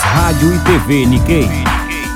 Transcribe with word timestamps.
Rádio 0.00 0.54
e 0.54 0.58
TV 0.60 1.06
Nikkei. 1.06 1.48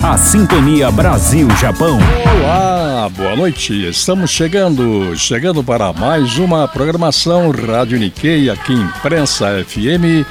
A 0.03 0.17
Sintonia 0.17 0.91
Brasil-Japão. 0.91 1.99
Olá, 2.41 3.09
boa 3.11 3.37
noite. 3.37 3.89
Estamos 3.89 4.31
chegando, 4.31 5.15
chegando 5.17 5.63
para 5.63 5.93
mais 5.93 6.39
uma 6.39 6.67
programação 6.67 7.51
Rádio 7.51 7.99
Nikkei 7.99 8.49
aqui 8.49 8.73
em 8.73 8.89
Prensa 9.03 9.63
FM 9.65 10.27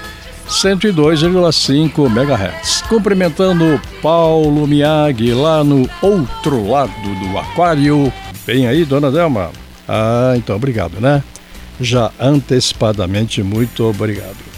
102,5 0.50 2.06
MHz. 2.08 2.82
Cumprimentando 2.90 3.80
Paulo 4.02 4.68
Miyagi 4.68 5.32
lá 5.34 5.64
no 5.64 5.90
outro 6.02 6.68
lado 6.68 6.92
do 7.20 7.38
aquário. 7.38 8.12
Vem 8.46 8.68
aí, 8.68 8.84
dona 8.86 9.12
Delma. 9.12 9.52
Ah, 9.88 10.34
então 10.36 10.56
obrigado, 10.56 11.00
né? 11.00 11.24
Já 11.80 12.12
antecipadamente, 12.20 13.44
muito 13.44 13.84
obrigado. 13.84 14.55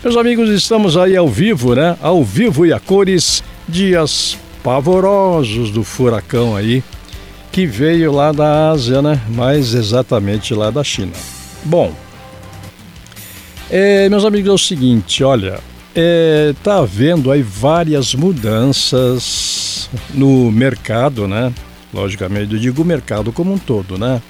Meus 0.00 0.16
amigos, 0.16 0.48
estamos 0.50 0.96
aí 0.96 1.16
ao 1.16 1.26
vivo, 1.26 1.74
né? 1.74 1.96
Ao 2.00 2.22
vivo 2.22 2.64
e 2.64 2.72
a 2.72 2.78
cores, 2.78 3.42
dias 3.68 4.38
pavorosos 4.62 5.72
do 5.72 5.82
furacão 5.82 6.54
aí, 6.54 6.84
que 7.50 7.66
veio 7.66 8.12
lá 8.12 8.30
da 8.30 8.70
Ásia, 8.70 9.02
né? 9.02 9.20
Mais 9.28 9.74
exatamente 9.74 10.54
lá 10.54 10.70
da 10.70 10.84
China. 10.84 11.10
Bom, 11.64 11.92
é, 13.68 14.08
meus 14.08 14.24
amigos, 14.24 14.48
é 14.48 14.52
o 14.52 14.58
seguinte, 14.58 15.24
olha, 15.24 15.58
é, 15.96 16.54
tá 16.62 16.78
havendo 16.78 17.32
aí 17.32 17.42
várias 17.42 18.14
mudanças 18.14 19.90
no 20.14 20.52
mercado, 20.52 21.26
né? 21.26 21.52
Logicamente, 21.92 22.54
eu 22.54 22.60
digo 22.60 22.84
mercado 22.84 23.32
como 23.32 23.52
um 23.52 23.58
todo, 23.58 23.98
né? 23.98 24.22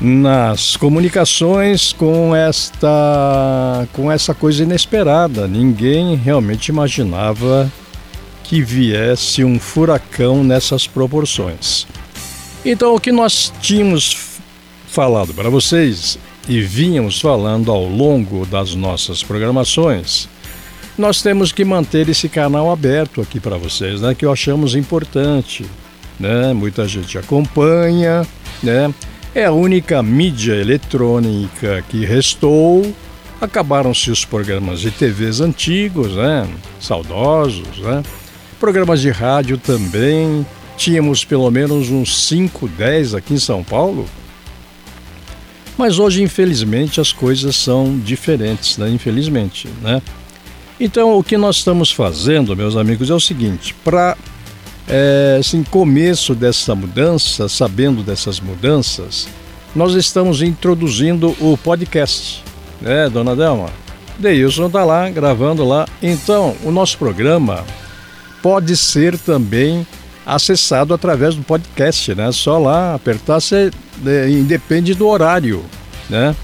Nas 0.00 0.76
comunicações 0.76 1.92
com 1.92 2.36
esta 2.36 3.88
com 3.94 4.12
essa 4.12 4.34
coisa 4.34 4.62
inesperada. 4.62 5.48
Ninguém 5.48 6.14
realmente 6.16 6.68
imaginava 6.68 7.70
que 8.44 8.62
viesse 8.62 9.42
um 9.42 9.58
furacão 9.58 10.44
nessas 10.44 10.86
proporções. 10.86 11.86
Então, 12.64 12.94
o 12.94 13.00
que 13.00 13.10
nós 13.10 13.52
tínhamos 13.60 14.38
falado 14.86 15.32
para 15.32 15.48
vocês 15.48 16.18
e 16.48 16.60
vínhamos 16.60 17.20
falando 17.20 17.70
ao 17.70 17.86
longo 17.86 18.46
das 18.46 18.74
nossas 18.74 19.22
programações, 19.22 20.28
nós 20.96 21.22
temos 21.22 21.52
que 21.52 21.64
manter 21.64 22.08
esse 22.08 22.28
canal 22.28 22.70
aberto 22.70 23.20
aqui 23.20 23.40
para 23.40 23.56
vocês, 23.56 24.00
né? 24.00 24.14
Que 24.14 24.26
achamos 24.26 24.74
importante, 24.74 25.66
né? 26.18 26.52
Muita 26.52 26.86
gente 26.86 27.18
acompanha, 27.18 28.26
né? 28.62 28.92
É 29.36 29.44
a 29.44 29.52
única 29.52 30.02
mídia 30.02 30.54
eletrônica 30.54 31.84
que 31.90 32.06
restou. 32.06 32.90
Acabaram-se 33.38 34.10
os 34.10 34.24
programas 34.24 34.80
de 34.80 34.90
TVs 34.90 35.42
antigos, 35.42 36.16
né? 36.16 36.48
Saudosos, 36.80 37.76
né? 37.80 38.02
Programas 38.58 39.02
de 39.02 39.10
rádio 39.10 39.58
também. 39.58 40.46
Tínhamos 40.78 41.22
pelo 41.22 41.50
menos 41.50 41.90
uns 41.90 42.26
5, 42.28 42.66
10 42.66 43.14
aqui 43.14 43.34
em 43.34 43.38
São 43.38 43.62
Paulo. 43.62 44.06
Mas 45.76 45.98
hoje, 45.98 46.22
infelizmente, 46.22 46.98
as 46.98 47.12
coisas 47.12 47.56
são 47.56 47.98
diferentes, 47.98 48.78
né? 48.78 48.88
Infelizmente, 48.88 49.68
né? 49.82 50.00
Então, 50.80 51.18
o 51.18 51.22
que 51.22 51.36
nós 51.36 51.56
estamos 51.56 51.92
fazendo, 51.92 52.56
meus 52.56 52.74
amigos, 52.74 53.10
é 53.10 53.14
o 53.14 53.20
seguinte: 53.20 53.74
para 53.84 54.16
é, 54.88 55.36
assim, 55.40 55.62
começo 55.64 56.34
dessa 56.34 56.74
mudança, 56.74 57.48
sabendo 57.48 58.02
dessas 58.02 58.40
mudanças, 58.40 59.28
nós 59.74 59.94
estamos 59.94 60.42
introduzindo 60.42 61.36
o 61.40 61.56
podcast, 61.56 62.42
né, 62.80 63.08
dona 63.08 63.34
Delma? 63.34 63.68
Deilson 64.18 64.66
está 64.66 64.84
lá 64.84 65.10
gravando 65.10 65.64
lá. 65.64 65.86
Então, 66.02 66.56
o 66.64 66.70
nosso 66.70 66.96
programa 66.96 67.64
pode 68.42 68.76
ser 68.76 69.18
também 69.18 69.86
acessado 70.24 70.94
através 70.94 71.34
do 71.34 71.42
podcast, 71.42 72.14
né? 72.14 72.32
Só 72.32 72.58
lá 72.58 72.94
apertar, 72.94 73.40
você 73.40 73.70
é, 74.04 74.28
independe 74.30 74.94
do 74.94 75.06
horário, 75.06 75.64
né? 76.08 76.34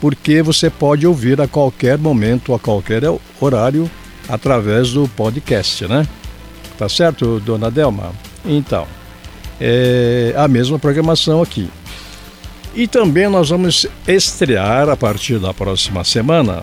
Porque 0.00 0.42
você 0.42 0.70
pode 0.70 1.06
ouvir 1.06 1.40
a 1.40 1.46
qualquer 1.46 1.98
momento, 1.98 2.54
a 2.54 2.58
qualquer 2.58 3.02
horário, 3.40 3.90
através 4.28 4.92
do 4.92 5.08
podcast, 5.08 5.86
né? 5.86 6.06
Tá 6.78 6.88
certo, 6.88 7.40
dona 7.40 7.70
Delma? 7.72 8.12
Então, 8.46 8.86
é 9.60 10.32
a 10.36 10.46
mesma 10.46 10.78
programação 10.78 11.42
aqui. 11.42 11.68
E 12.72 12.86
também 12.86 13.28
nós 13.28 13.48
vamos 13.48 13.84
estrear 14.06 14.88
a 14.88 14.96
partir 14.96 15.40
da 15.40 15.52
próxima 15.52 16.04
semana 16.04 16.62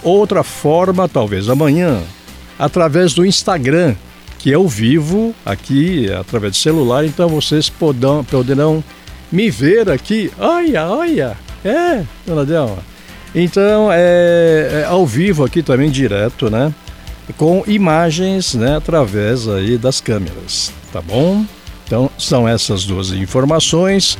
outra 0.00 0.44
forma, 0.44 1.08
talvez 1.08 1.48
amanhã, 1.48 2.00
através 2.56 3.14
do 3.14 3.26
Instagram, 3.26 3.96
que 4.38 4.52
é 4.52 4.54
ao 4.54 4.68
vivo 4.68 5.34
aqui, 5.44 6.08
através 6.12 6.52
de 6.52 6.58
celular, 6.58 7.04
então 7.04 7.28
vocês 7.28 7.68
poderão, 7.68 8.22
poderão 8.22 8.84
me 9.32 9.50
ver 9.50 9.90
aqui. 9.90 10.30
Olha, 10.38 10.86
olha, 10.86 11.36
é, 11.64 12.04
dona 12.24 12.44
Delma. 12.44 12.78
Então, 13.34 13.90
é, 13.92 14.82
é 14.82 14.84
ao 14.84 15.04
vivo 15.04 15.44
aqui 15.44 15.64
também, 15.64 15.90
direto, 15.90 16.48
né? 16.48 16.72
Com 17.36 17.62
imagens, 17.66 18.54
né, 18.54 18.76
através 18.76 19.46
aí 19.48 19.76
das 19.76 20.00
câmeras, 20.00 20.72
tá 20.92 21.00
bom? 21.00 21.44
Então, 21.84 22.10
são 22.18 22.48
essas 22.48 22.84
duas 22.84 23.12
informações, 23.12 24.18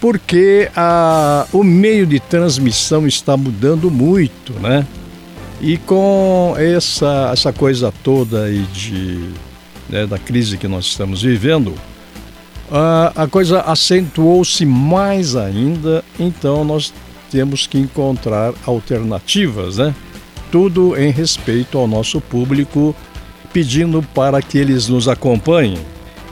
porque 0.00 0.70
a, 0.76 1.46
o 1.52 1.62
meio 1.62 2.06
de 2.06 2.20
transmissão 2.20 3.06
está 3.06 3.36
mudando 3.36 3.90
muito, 3.90 4.52
né? 4.54 4.86
E 5.60 5.76
com 5.76 6.54
essa, 6.56 7.30
essa 7.32 7.52
coisa 7.52 7.92
toda 8.02 8.44
aí 8.44 8.62
de 8.72 9.30
né, 9.88 10.06
da 10.06 10.18
crise 10.18 10.56
que 10.56 10.68
nós 10.68 10.86
estamos 10.86 11.22
vivendo, 11.22 11.74
a, 12.70 13.24
a 13.24 13.26
coisa 13.26 13.60
acentuou-se 13.62 14.64
mais 14.64 15.34
ainda, 15.34 16.04
então 16.18 16.64
nós 16.64 16.94
temos 17.30 17.66
que 17.66 17.78
encontrar 17.78 18.54
alternativas, 18.64 19.78
né? 19.78 19.94
Tudo 20.50 20.96
em 20.96 21.10
respeito 21.10 21.78
ao 21.78 21.86
nosso 21.86 22.20
público, 22.20 22.94
pedindo 23.52 24.02
para 24.14 24.40
que 24.42 24.58
eles 24.58 24.88
nos 24.88 25.08
acompanhem. 25.08 25.78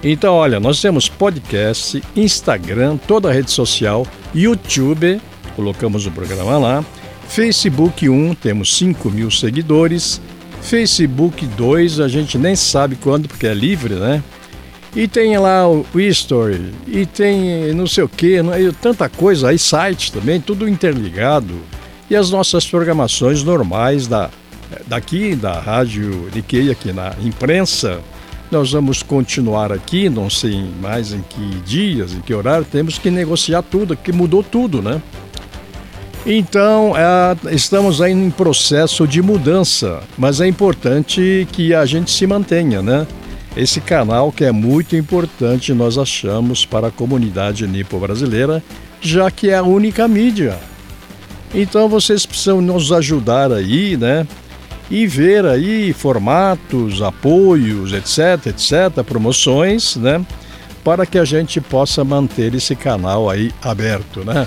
Então, 0.02 0.34
olha, 0.34 0.60
nós 0.60 0.80
temos 0.80 1.08
podcast, 1.08 2.02
Instagram, 2.14 2.96
toda 2.96 3.28
a 3.28 3.32
rede 3.32 3.50
social, 3.50 4.06
YouTube, 4.34 5.20
colocamos 5.56 6.06
o 6.06 6.10
programa 6.10 6.56
lá, 6.56 6.84
Facebook 7.28 8.08
1, 8.08 8.34
temos 8.36 8.76
5 8.76 9.10
mil 9.10 9.30
seguidores, 9.30 10.20
Facebook 10.62 11.44
2 11.46 12.00
a 12.00 12.08
gente 12.08 12.38
nem 12.38 12.54
sabe 12.54 12.96
quando, 12.96 13.28
porque 13.28 13.46
é 13.46 13.54
livre, 13.54 13.94
né? 13.94 14.22
E 14.94 15.06
tem 15.06 15.36
lá 15.36 15.68
o 15.68 15.84
History, 15.94 16.72
e 16.86 17.04
tem 17.04 17.74
não 17.74 17.86
sei 17.86 18.04
o 18.04 18.08
que, 18.08 18.36
tanta 18.80 19.08
coisa 19.08 19.48
aí, 19.48 19.58
site 19.58 20.12
também, 20.12 20.40
tudo 20.40 20.68
interligado. 20.68 21.54
E 22.10 22.16
as 22.16 22.30
nossas 22.30 22.66
programações 22.66 23.42
normais 23.42 24.06
da, 24.06 24.30
daqui, 24.86 25.34
da 25.34 25.60
Rádio 25.60 26.30
Nikkei, 26.34 26.70
aqui 26.70 26.92
na 26.92 27.14
imprensa, 27.22 28.00
nós 28.50 28.72
vamos 28.72 29.02
continuar 29.02 29.70
aqui, 29.70 30.08
não 30.08 30.30
sei 30.30 30.70
mais 30.80 31.12
em 31.12 31.22
que 31.22 31.60
dias, 31.66 32.12
em 32.12 32.20
que 32.20 32.32
horário, 32.32 32.64
temos 32.64 32.98
que 32.98 33.10
negociar 33.10 33.62
tudo, 33.62 33.94
que 33.96 34.10
mudou 34.10 34.42
tudo, 34.42 34.80
né? 34.80 35.02
Então, 36.24 36.94
é, 36.96 37.54
estamos 37.54 38.00
aí 38.00 38.12
em 38.12 38.30
processo 38.30 39.06
de 39.06 39.22
mudança, 39.22 40.02
mas 40.16 40.40
é 40.40 40.46
importante 40.46 41.46
que 41.52 41.74
a 41.74 41.84
gente 41.84 42.10
se 42.10 42.26
mantenha, 42.26 42.82
né? 42.82 43.06
Esse 43.56 43.80
canal 43.80 44.30
que 44.32 44.44
é 44.44 44.52
muito 44.52 44.96
importante, 44.96 45.72
nós 45.74 45.98
achamos, 45.98 46.64
para 46.64 46.88
a 46.88 46.90
comunidade 46.90 47.66
nipo-brasileira, 47.66 48.62
já 49.00 49.30
que 49.30 49.50
é 49.50 49.56
a 49.56 49.62
única 49.62 50.06
mídia. 50.06 50.58
Então, 51.54 51.88
vocês 51.88 52.26
precisam 52.26 52.60
nos 52.60 52.92
ajudar 52.92 53.52
aí, 53.52 53.96
né? 53.96 54.26
E 54.90 55.06
ver 55.06 55.44
aí 55.44 55.92
formatos, 55.92 57.02
apoios, 57.02 57.92
etc, 57.92 58.46
etc, 58.46 59.04
promoções, 59.04 59.96
né? 59.96 60.24
Para 60.82 61.04
que 61.04 61.18
a 61.18 61.24
gente 61.24 61.60
possa 61.60 62.02
manter 62.04 62.54
esse 62.54 62.74
canal 62.74 63.28
aí 63.28 63.52
aberto, 63.62 64.24
né? 64.24 64.46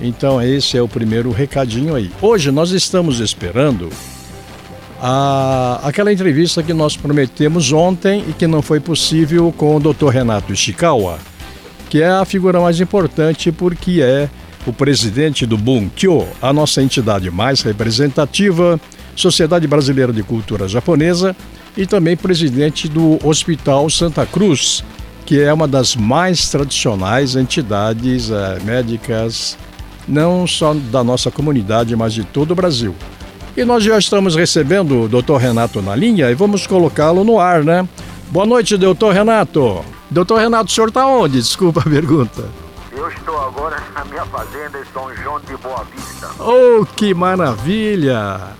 Então 0.00 0.40
esse 0.40 0.76
é 0.76 0.82
o 0.82 0.88
primeiro 0.88 1.30
recadinho 1.32 1.94
aí. 1.94 2.10
Hoje 2.22 2.50
nós 2.50 2.70
estamos 2.70 3.18
esperando 3.18 3.90
a, 5.00 5.80
aquela 5.82 6.12
entrevista 6.12 6.62
que 6.62 6.72
nós 6.72 6.96
prometemos 6.96 7.72
ontem 7.72 8.24
e 8.28 8.32
que 8.32 8.46
não 8.46 8.62
foi 8.62 8.78
possível 8.78 9.52
com 9.56 9.76
o 9.76 9.80
Dr. 9.80 10.08
Renato 10.08 10.52
Ishikawa, 10.52 11.18
que 11.90 12.00
é 12.00 12.08
a 12.08 12.24
figura 12.24 12.60
mais 12.60 12.80
importante 12.80 13.50
porque 13.50 14.00
é 14.00 14.28
o 14.66 14.72
presidente 14.72 15.46
do 15.46 15.56
Bunkyo, 15.56 16.26
a 16.40 16.52
nossa 16.52 16.82
entidade 16.82 17.30
mais 17.30 17.62
representativa, 17.62 18.80
Sociedade 19.14 19.66
Brasileira 19.66 20.12
de 20.12 20.22
Cultura 20.22 20.68
Japonesa, 20.68 21.34
e 21.76 21.86
também 21.86 22.16
presidente 22.16 22.88
do 22.88 23.18
Hospital 23.26 23.88
Santa 23.88 24.26
Cruz, 24.26 24.82
que 25.24 25.40
é 25.40 25.52
uma 25.52 25.68
das 25.68 25.94
mais 25.94 26.48
tradicionais 26.48 27.36
entidades 27.36 28.30
é, 28.30 28.58
médicas 28.64 29.56
não 30.08 30.46
só 30.46 30.74
da 30.74 31.04
nossa 31.04 31.30
comunidade, 31.30 31.94
mas 31.94 32.14
de 32.14 32.24
todo 32.24 32.52
o 32.52 32.54
Brasil. 32.54 32.94
E 33.56 33.64
nós 33.64 33.84
já 33.84 33.98
estamos 33.98 34.34
recebendo 34.34 35.02
o 35.02 35.08
doutor 35.08 35.36
Renato 35.36 35.82
na 35.82 35.94
linha 35.94 36.30
e 36.30 36.34
vamos 36.34 36.66
colocá-lo 36.66 37.24
no 37.24 37.38
ar, 37.38 37.62
né? 37.62 37.86
Boa 38.30 38.46
noite, 38.46 38.76
doutor 38.76 39.12
Renato. 39.12 39.84
Doutor 40.10 40.38
Renato, 40.38 40.70
o 40.70 40.74
senhor 40.74 40.88
está 40.88 41.06
onde? 41.06 41.38
Desculpa 41.38 41.80
a 41.80 41.84
pergunta. 41.84 42.44
Eu 43.08 43.12
estou 43.14 43.40
agora 43.40 43.82
na 43.94 44.04
minha 44.04 44.26
fazenda 44.26 44.78
em 44.78 44.84
São 44.92 45.16
João 45.16 45.40
de 45.40 45.56
Boa 45.56 45.82
Vista. 45.84 46.28
Oh, 46.38 46.84
que 46.84 47.14
maravilha! 47.14 48.50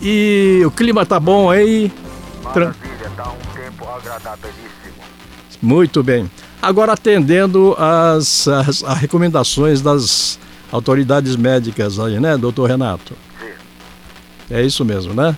E 0.00 0.62
o 0.64 0.70
clima 0.70 1.04
tá 1.04 1.18
bom 1.18 1.50
aí? 1.50 1.92
Maravilha, 2.40 3.10
tá 3.16 3.28
um 3.32 3.52
tempo 3.52 3.84
agradabilíssimo. 3.84 4.94
Muito 5.60 6.04
bem. 6.04 6.30
Agora 6.62 6.92
atendendo 6.92 7.74
as, 7.76 8.46
as 8.46 8.82
recomendações 9.00 9.82
das 9.82 10.38
autoridades 10.70 11.34
médicas 11.34 11.98
aí, 11.98 12.20
né, 12.20 12.36
doutor 12.36 12.68
Renato? 12.68 13.12
Sim. 13.40 14.54
É 14.54 14.62
isso 14.62 14.84
mesmo, 14.84 15.14
né? 15.14 15.36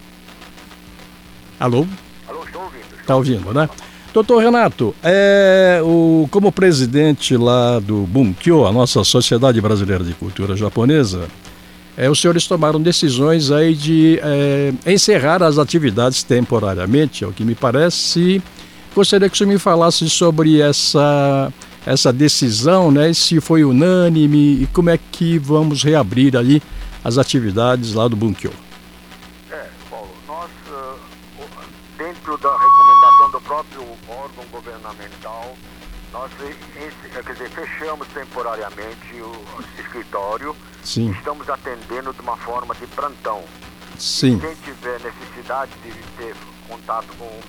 Alô? 1.58 1.86
Alô, 2.28 2.44
estou 2.44 2.64
ouvindo. 2.64 2.82
Estou 2.82 3.06
Tá 3.06 3.16
ouvindo, 3.16 3.54
né? 3.54 3.66
Doutor 4.12 4.42
Renato, 4.42 4.94
é, 5.02 5.80
o, 5.84 6.26
como 6.30 6.50
presidente 6.50 7.36
lá 7.36 7.78
do 7.78 8.06
Bunkyo, 8.06 8.66
a 8.66 8.72
nossa 8.72 9.04
Sociedade 9.04 9.60
Brasileira 9.60 10.02
de 10.02 10.14
Cultura 10.14 10.56
Japonesa, 10.56 11.28
é, 11.96 12.08
os 12.08 12.20
senhores 12.20 12.46
tomaram 12.46 12.80
decisões 12.80 13.50
aí 13.50 13.74
de 13.74 14.18
é, 14.22 14.72
encerrar 14.86 15.42
as 15.42 15.58
atividades 15.58 16.22
temporariamente, 16.22 17.22
é 17.22 17.26
o 17.26 17.32
que 17.32 17.44
me 17.44 17.54
parece. 17.54 18.42
Gostaria 18.94 19.28
que 19.28 19.34
o 19.34 19.38
senhor 19.38 19.50
me 19.50 19.58
falasse 19.58 20.08
sobre 20.08 20.60
essa, 20.60 21.52
essa 21.84 22.12
decisão, 22.12 22.90
né? 22.90 23.12
Se 23.12 23.40
foi 23.40 23.62
unânime 23.62 24.62
e 24.62 24.68
como 24.72 24.90
é 24.90 24.98
que 25.12 25.38
vamos 25.38 25.82
reabrir 25.82 26.36
ali 26.36 26.62
as 27.04 27.18
atividades 27.18 27.92
lá 27.94 28.08
do 28.08 28.16
Bunkyo. 28.16 28.52
Governamental, 34.50 35.56
nós 36.12 36.30
esse- 36.76 37.10
quer 37.22 37.32
dizer, 37.34 37.50
fechamos 37.50 38.06
temporariamente 38.08 39.14
o, 39.20 39.32
escritório 39.78 40.56
Sim, 40.82 41.10
estamos 41.10 41.48
atendendo 41.50 42.12
de 42.14 42.20
uma 42.20 42.36
forma 42.38 42.74
de 42.74 42.86
plantão. 42.88 43.44
sim, 43.98 44.38
Quem 44.38 44.54
tiver 44.56 44.98
necessidade 45.00 45.72
de 45.82 45.92
ter 46.16 46.34
contato 46.68 47.06
com 47.18 47.24
o 47.24 47.42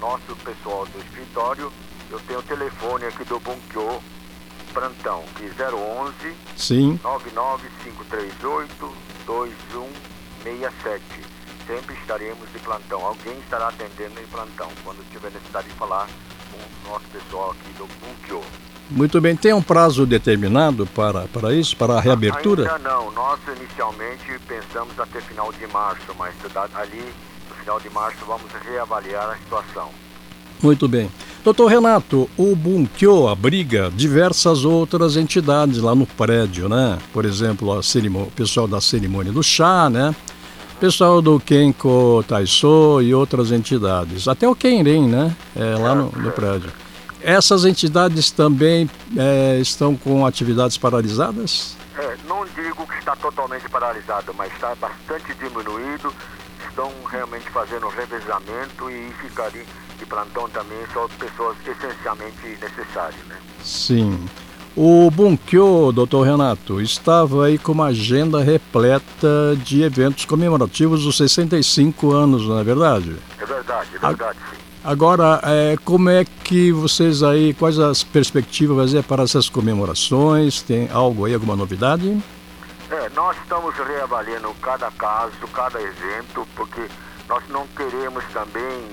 nosso 0.00 0.36
pessoal 0.44 0.86
do 0.86 0.98
escritório, 1.00 1.72
eu 2.10 2.20
tenho 2.20 2.38
o 2.38 2.42
telefone 2.42 3.04
aqui 3.06 3.24
do 3.24 3.40
Bunkyo 3.40 4.00
Plantão, 4.72 5.24
que 5.36 5.44
é 5.46 5.70
011 5.70 6.34
sim. 6.56 7.00
99538 7.02 8.94
2167. 9.26 11.02
Sempre 11.66 11.94
estaremos 11.96 12.52
de 12.52 12.58
plantão. 12.60 13.04
Alguém 13.04 13.36
estará 13.40 13.68
atendendo 13.68 14.20
em 14.20 14.26
plantão 14.26 14.68
quando 14.84 15.04
tiver 15.10 15.30
necessidade 15.32 15.66
de 15.68 15.74
falar 15.74 16.06
nosso 16.86 17.04
pessoal 17.12 17.50
aqui 17.52 17.72
do 17.78 17.86
Bunkyo. 18.00 18.40
Muito 18.90 19.20
bem. 19.20 19.34
Tem 19.34 19.52
um 19.52 19.62
prazo 19.62 20.06
determinado 20.06 20.86
para, 20.86 21.22
para 21.28 21.52
isso, 21.52 21.76
para 21.76 21.94
a 21.94 22.00
reabertura? 22.00 22.62
Ainda 22.74 22.88
não. 22.88 23.10
Nós 23.12 23.40
inicialmente 23.58 24.24
pensamos 24.46 24.98
até 24.98 25.20
final 25.20 25.52
de 25.52 25.66
março, 25.66 26.02
mas 26.16 26.34
ali 26.74 27.02
no 27.48 27.54
final 27.56 27.80
de 27.80 27.90
março 27.90 28.18
vamos 28.26 28.46
reavaliar 28.64 29.30
a 29.30 29.36
situação. 29.36 29.88
Muito 30.62 30.86
bem. 30.88 31.10
Doutor 31.44 31.66
Renato, 31.66 32.30
o 32.36 32.56
Bunkyo 32.56 33.28
abriga 33.28 33.90
diversas 33.94 34.64
outras 34.64 35.16
entidades 35.16 35.78
lá 35.78 35.94
no 35.94 36.06
prédio, 36.06 36.68
né? 36.68 36.98
Por 37.12 37.24
exemplo, 37.24 37.76
a 37.78 37.82
cerimô- 37.82 38.22
o 38.22 38.30
pessoal 38.30 38.66
da 38.66 38.80
cerimônia 38.80 39.32
do 39.32 39.42
chá, 39.42 39.90
né? 39.90 40.14
Pessoal 40.80 41.22
do 41.22 41.40
Kenko 41.40 42.22
Taiso 42.28 43.00
e 43.00 43.14
outras 43.14 43.50
entidades. 43.50 44.28
Até 44.28 44.46
o 44.46 44.54
Kenren, 44.54 45.08
né? 45.08 45.34
É, 45.56 45.74
lá 45.74 45.94
no, 45.94 46.10
no 46.10 46.30
prédio. 46.32 46.70
Essas 47.22 47.64
entidades 47.64 48.30
também 48.30 48.88
é, 49.16 49.58
estão 49.58 49.96
com 49.96 50.26
atividades 50.26 50.76
paralisadas? 50.76 51.76
É, 51.96 52.16
não 52.28 52.44
digo 52.54 52.86
que 52.86 52.98
está 52.98 53.16
totalmente 53.16 53.66
paralisado, 53.70 54.34
mas 54.34 54.52
está 54.52 54.74
bastante 54.74 55.34
diminuído. 55.34 56.12
Estão 56.68 56.92
realmente 57.10 57.48
fazendo 57.50 57.88
revezamento 57.88 58.90
e 58.90 59.10
ficariam 59.22 59.64
de 59.98 60.04
plantão 60.04 60.46
também 60.50 60.78
só 60.92 61.08
pessoas 61.18 61.56
essencialmente 61.66 62.58
necessárias, 62.60 63.24
né? 63.26 63.36
Sim. 63.64 64.28
O 64.76 65.10
Bunkyo, 65.10 65.90
doutor 65.90 66.26
Renato, 66.26 66.82
estava 66.82 67.46
aí 67.46 67.56
com 67.56 67.72
uma 67.72 67.86
agenda 67.86 68.42
repleta 68.42 69.56
de 69.64 69.82
eventos 69.82 70.26
comemorativos 70.26 71.02
dos 71.04 71.16
65 71.16 72.12
anos, 72.12 72.46
não 72.46 72.58
é 72.58 72.62
verdade? 72.62 73.16
É 73.38 73.46
verdade, 73.46 73.88
é 73.94 73.98
verdade, 73.98 74.38
sim. 74.50 74.56
Agora, 74.84 75.40
é, 75.44 75.78
como 75.82 76.10
é 76.10 76.26
que 76.26 76.72
vocês 76.72 77.22
aí, 77.22 77.54
quais 77.54 77.78
as 77.78 78.04
perspectivas 78.04 78.94
é, 78.94 79.00
para 79.00 79.22
essas 79.22 79.48
comemorações? 79.48 80.60
Tem 80.60 80.90
algo 80.92 81.24
aí, 81.24 81.32
alguma 81.32 81.56
novidade? 81.56 82.22
É, 82.90 83.08
nós 83.14 83.34
estamos 83.38 83.74
reavaliando 83.74 84.54
cada 84.60 84.90
caso, 84.90 85.48
cada 85.54 85.80
evento, 85.80 86.46
porque 86.54 86.82
nós 87.26 87.42
não 87.48 87.66
queremos 87.68 88.22
também 88.26 88.84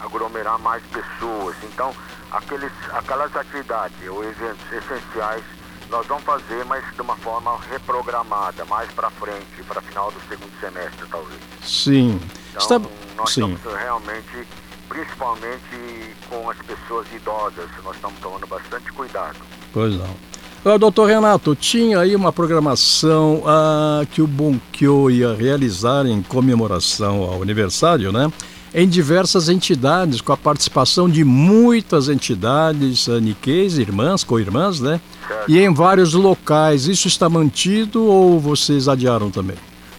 aglomerar 0.00 0.58
mais 0.58 0.82
pessoas. 0.86 1.54
Então, 1.62 1.94
aqueles, 2.30 2.72
aquelas 2.92 3.34
atividades 3.34 3.96
ou 4.08 4.24
eventos 4.24 4.72
essenciais 4.72 5.44
nós 5.90 6.06
vamos 6.06 6.24
fazer, 6.24 6.64
mas 6.66 6.84
de 6.94 7.00
uma 7.00 7.16
forma 7.16 7.58
reprogramada, 7.70 8.64
mais 8.66 8.90
para 8.92 9.10
frente, 9.10 9.62
para 9.66 9.80
final 9.80 10.10
do 10.10 10.20
segundo 10.28 10.52
semestre, 10.60 11.06
talvez. 11.10 11.40
Sim. 11.64 12.20
Então, 12.50 12.60
Está... 12.60 12.90
nós 13.16 13.30
Sim. 13.32 13.54
estamos 13.54 13.80
realmente, 13.80 14.46
principalmente 14.88 16.16
com 16.28 16.50
as 16.50 16.58
pessoas 16.58 17.06
idosas, 17.14 17.68
nós 17.82 17.96
estamos 17.96 18.18
tomando 18.20 18.46
bastante 18.46 18.92
cuidado. 18.92 19.38
Pois 19.72 19.94
não. 19.94 20.78
Doutor 20.78 21.06
Renato, 21.06 21.54
tinha 21.54 22.00
aí 22.00 22.14
uma 22.14 22.32
programação 22.32 23.42
ah, 23.46 24.02
que 24.10 24.20
o 24.20 24.26
Bunkyo 24.26 25.10
ia 25.10 25.32
realizar 25.32 26.04
em 26.04 26.20
comemoração 26.20 27.22
ao 27.22 27.40
aniversário, 27.40 28.12
né? 28.12 28.30
Em 28.78 28.88
diversas 28.88 29.48
entidades, 29.48 30.20
com 30.20 30.32
a 30.32 30.36
participação 30.36 31.10
de 31.10 31.24
muitas 31.24 32.08
entidades 32.08 33.08
ah, 33.08 33.18
Nikkeis, 33.18 33.76
irmãs, 33.76 34.22
co-irmãs, 34.22 34.78
né? 34.78 35.00
Certo. 35.26 35.50
E 35.50 35.58
em 35.58 35.74
vários 35.74 36.14
locais. 36.14 36.86
Isso 36.86 37.08
está 37.08 37.28
mantido 37.28 38.04
ou 38.04 38.38
vocês 38.38 38.86
adiaram 38.86 39.32
também? 39.32 39.56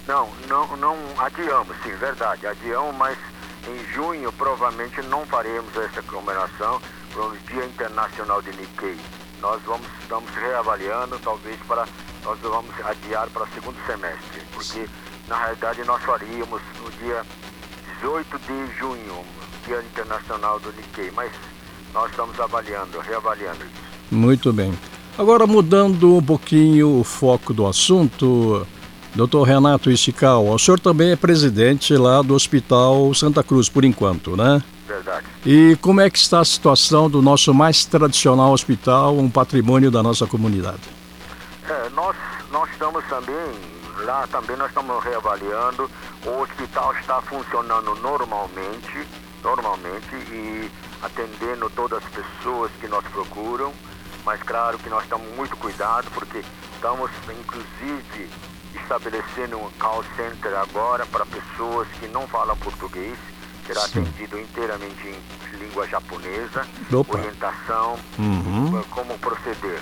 Não, 0.08 0.30
não, 0.48 0.78
não 0.78 0.96
adiamos, 1.18 1.76
sim, 1.84 1.94
verdade, 2.00 2.48
adiamos, 2.48 2.96
mas 2.96 3.18
em 3.68 3.94
junho 3.94 4.32
provavelmente 4.32 5.02
não 5.10 5.26
faremos 5.26 5.76
essa 5.76 6.02
comemoração 6.04 6.80
para 7.12 7.22
o 7.22 7.38
Dia 7.50 7.66
Internacional 7.66 8.42
de 8.42 8.52
Nikkei. 8.52 8.96
Nós 9.42 9.62
vamos, 9.66 9.88
estamos 10.02 10.32
reavaliando, 10.36 11.20
talvez 11.22 11.60
para 11.68 11.86
nós 12.24 12.40
vamos 12.40 12.74
adiar 12.86 13.30
para 13.32 13.44
o 13.44 13.48
segundo 13.50 13.76
semestre, 13.86 14.42
porque 14.54 14.88
na 15.28 15.38
realidade 15.38 15.84
nós 15.84 16.02
faríamos 16.02 16.62
no 16.82 16.90
dia 16.92 17.26
18 18.02 18.40
de 18.40 18.78
junho, 18.78 19.26
Dia 19.66 19.82
Internacional 19.82 20.60
do 20.60 20.72
Nikkei, 20.72 21.12
mas 21.16 21.32
nós 21.94 22.10
estamos 22.10 22.40
avaliando, 22.40 23.00
reavaliando 23.00 23.60
isso. 23.64 23.90
Muito 24.12 24.54
bem. 24.54 24.74
Agora, 25.18 25.46
mudando 25.46 26.16
um 26.16 26.24
pouquinho 26.24 27.00
o 27.00 27.04
foco 27.04 27.54
do 27.54 27.68
assunto, 27.68 28.66
doutor 29.14 29.44
Renato 29.44 29.92
Ishikawa, 29.92 30.54
o 30.54 30.60
senhor 30.60 30.80
também 30.80 31.12
é 31.12 31.16
presidente 31.16 31.96
lá 31.98 32.22
do 32.22 32.34
Hospital 32.34 33.14
Santa 33.14 33.44
Cruz, 33.44 33.68
por 33.68 33.84
enquanto, 33.84 34.38
né? 34.38 34.64
Verdade. 34.88 35.26
E 35.46 35.78
como 35.82 36.00
é 36.00 36.10
que 36.10 36.18
está 36.18 36.40
a 36.40 36.46
situação 36.46 37.10
do 37.10 37.22
nosso 37.22 37.54
mais 37.54 37.86
tradicional 37.86 38.54
hospital, 38.54 39.18
um 39.18 39.30
patrimônio 39.30 39.92
da 39.92 40.02
nossa 40.02 40.26
comunidade? 40.26 40.82
É, 41.68 41.90
nós, 41.90 42.16
nós 42.52 42.70
estamos 42.72 43.04
também, 43.06 43.52
lá 44.06 44.28
também 44.28 44.56
nós 44.58 44.70
estamos 44.70 45.04
reavaliando, 45.04 45.90
o 46.26 46.42
hospital 46.42 46.94
está 46.96 47.22
funcionando 47.22 47.96
normalmente, 47.96 49.08
normalmente 49.44 50.16
e 50.16 50.72
atendendo 51.02 51.70
todas 51.72 52.04
as 52.04 52.10
pessoas 52.12 52.72
que 52.80 52.88
nós 52.88 53.04
procuram, 53.08 53.74
mas 54.26 54.42
claro 54.44 54.78
que 54.80 54.90
nós 54.90 55.04
estamos 55.04 55.28
muito 55.36 55.56
cuidado 55.58 56.10
porque 56.12 56.44
estamos 56.76 57.10
inclusive 57.30 58.30
estabelecendo 58.76 59.58
um 59.58 59.70
call 59.80 60.04
center 60.16 60.54
agora 60.58 61.06
para 61.06 61.26
pessoas 61.26 61.88
que 62.00 62.08
não 62.08 62.28
falam 62.28 62.56
português, 62.58 63.18
será 63.66 63.82
Sim. 63.82 64.02
atendido 64.02 64.40
inteiramente 64.40 65.08
em 65.08 65.58
língua 65.58 65.88
japonesa, 65.88 66.66
Opa. 66.92 67.18
orientação, 67.18 67.98
Uhum. 68.18 68.84
como 68.92 69.18
proceder. 69.20 69.82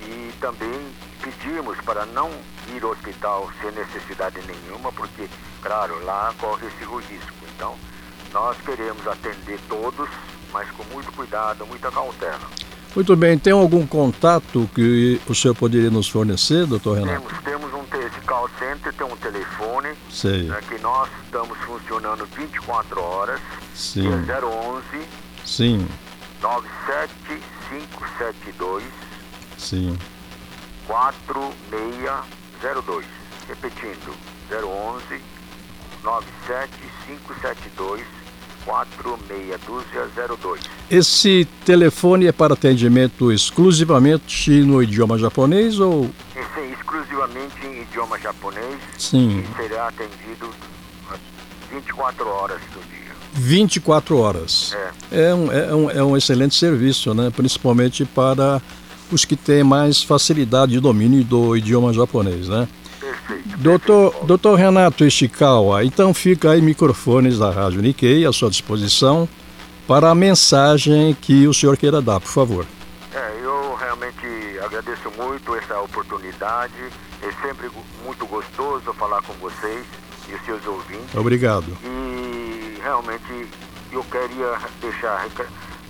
E 0.00 0.32
também 0.40 0.92
pedimos 1.20 1.78
para 1.82 2.04
não 2.06 2.30
ir 2.74 2.82
ao 2.82 2.90
hospital 2.90 3.50
sem 3.60 3.70
necessidade 3.72 4.38
nenhuma, 4.46 4.92
porque, 4.92 5.28
claro, 5.62 6.04
lá 6.04 6.34
corre 6.38 6.66
esse 6.66 6.84
risco. 6.84 7.32
Então, 7.54 7.74
nós 8.32 8.56
queremos 8.64 9.06
atender 9.06 9.58
todos, 9.68 10.08
mas 10.52 10.70
com 10.72 10.84
muito 10.92 11.10
cuidado, 11.12 11.66
muita 11.66 11.90
cautela. 11.90 12.40
Muito 12.94 13.16
bem, 13.16 13.38
tem 13.38 13.52
algum 13.52 13.86
contato 13.86 14.68
que 14.74 15.20
o 15.26 15.34
senhor 15.34 15.54
poderia 15.54 15.90
nos 15.90 16.08
fornecer, 16.08 16.66
doutor 16.66 16.98
Renato? 16.98 17.20
Temos, 17.20 17.44
temos 17.44 17.74
um 17.74 17.84
esse 18.08 18.20
call 18.22 18.50
center 18.58 18.92
tem 18.92 19.06
um 19.06 19.16
telefone 19.16 19.94
Sei. 20.10 20.42
né, 20.44 20.60
que 20.68 20.78
nós 20.80 21.08
estamos 21.24 21.56
funcionando 21.58 22.26
24 22.36 23.00
horas, 23.00 23.40
Sim. 23.74 24.24
que 24.24 24.30
é 24.30 24.44
011 24.44 24.82
Sim. 25.44 25.86
97572 26.40 28.84
Sim. 29.56 29.96
4602. 30.88 33.06
Repetindo, 33.46 34.12
011 34.50 35.22
97572 36.02 38.02
4602. 38.64 40.60
Esse 40.90 41.46
telefone 41.64 42.26
é 42.26 42.32
para 42.32 42.54
atendimento 42.54 43.30
exclusivamente 43.32 44.50
no 44.62 44.82
idioma 44.82 45.16
japonês 45.18 45.78
ou 45.78 46.10
Esse 46.34 46.60
é 46.60 46.72
exclusivamente 46.72 47.66
em 47.66 47.82
idioma 47.82 48.18
japonês 48.18 48.80
sim, 48.98 49.40
e 49.40 49.46
será 49.56 49.88
atendido 49.88 50.50
às 51.10 51.20
24 51.70 52.26
horas 52.28 52.60
do 52.72 52.80
dia. 52.88 52.98
24 53.32 54.18
horas? 54.18 54.74
É. 54.74 54.90
É 55.28 55.34
um, 55.34 55.52
é 55.52 55.74
um, 55.74 55.90
é 55.90 56.02
um 56.02 56.16
excelente 56.16 56.54
serviço, 56.54 57.12
né? 57.14 57.30
principalmente 57.34 58.04
para 58.04 58.60
os 59.10 59.24
que 59.24 59.36
têm 59.36 59.62
mais 59.64 60.02
facilidade 60.02 60.72
de 60.72 60.80
domínio 60.80 61.24
do 61.24 61.56
idioma 61.56 61.92
japonês. 61.92 62.48
Né? 62.48 62.68
Perfeito. 63.00 63.58
Doutor, 63.58 64.10
perfeito. 64.10 64.26
doutor 64.26 64.58
Renato 64.58 65.04
Ishikawa, 65.04 65.84
então 65.84 66.12
fica 66.12 66.50
aí 66.52 66.60
microfones 66.60 67.38
da 67.38 67.50
Rádio 67.50 67.82
Nikkei 67.82 68.24
à 68.24 68.32
sua 68.32 68.50
disposição 68.50 69.28
para 69.86 70.10
a 70.10 70.14
mensagem 70.14 71.14
que 71.14 71.46
o 71.46 71.54
senhor 71.54 71.76
queira 71.76 72.02
dar, 72.02 72.20
por 72.20 72.30
favor. 72.30 72.66
É, 73.14 73.40
eu 73.42 73.74
realmente 73.76 74.26
agradeço 74.62 75.10
muito 75.16 75.54
essa 75.54 75.80
oportunidade. 75.80 76.74
É 77.22 77.32
sempre 77.46 77.70
muito 78.04 78.26
gostoso 78.26 78.92
falar 78.92 79.22
com 79.22 79.32
vocês 79.34 79.84
e 80.28 80.34
os 80.34 80.44
seus 80.44 80.64
ouvintes. 80.66 81.14
Obrigado. 81.14 81.76
E 81.82 82.78
realmente 82.82 83.48
eu 83.90 84.04
queria 84.04 84.58
deixar 84.80 85.26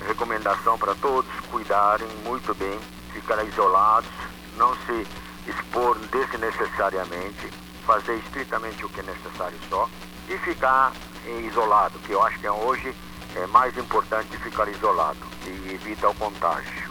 recomendação 0.07 0.79
para 0.79 0.95
todos 0.95 1.29
cuidarem 1.51 2.09
muito 2.25 2.55
bem, 2.55 2.79
ficar 3.12 3.43
isolados, 3.45 4.11
não 4.57 4.75
se 4.87 5.07
expor 5.49 5.99
desnecessariamente, 6.12 7.50
fazer 7.87 8.17
estritamente 8.17 8.85
o 8.85 8.88
que 8.88 9.00
é 9.00 9.03
necessário 9.03 9.59
só 9.69 9.88
e 10.29 10.37
ficar 10.38 10.93
eh, 11.27 11.41
isolado, 11.47 11.99
que 12.00 12.12
eu 12.12 12.23
acho 12.23 12.38
que 12.38 12.47
é 12.47 12.53
hoje 12.53 12.95
é 13.37 13.47
mais 13.47 13.77
importante 13.77 14.37
ficar 14.38 14.69
isolado 14.69 15.19
e 15.47 15.75
evita 15.75 16.09
o 16.09 16.15
contágio. 16.15 16.88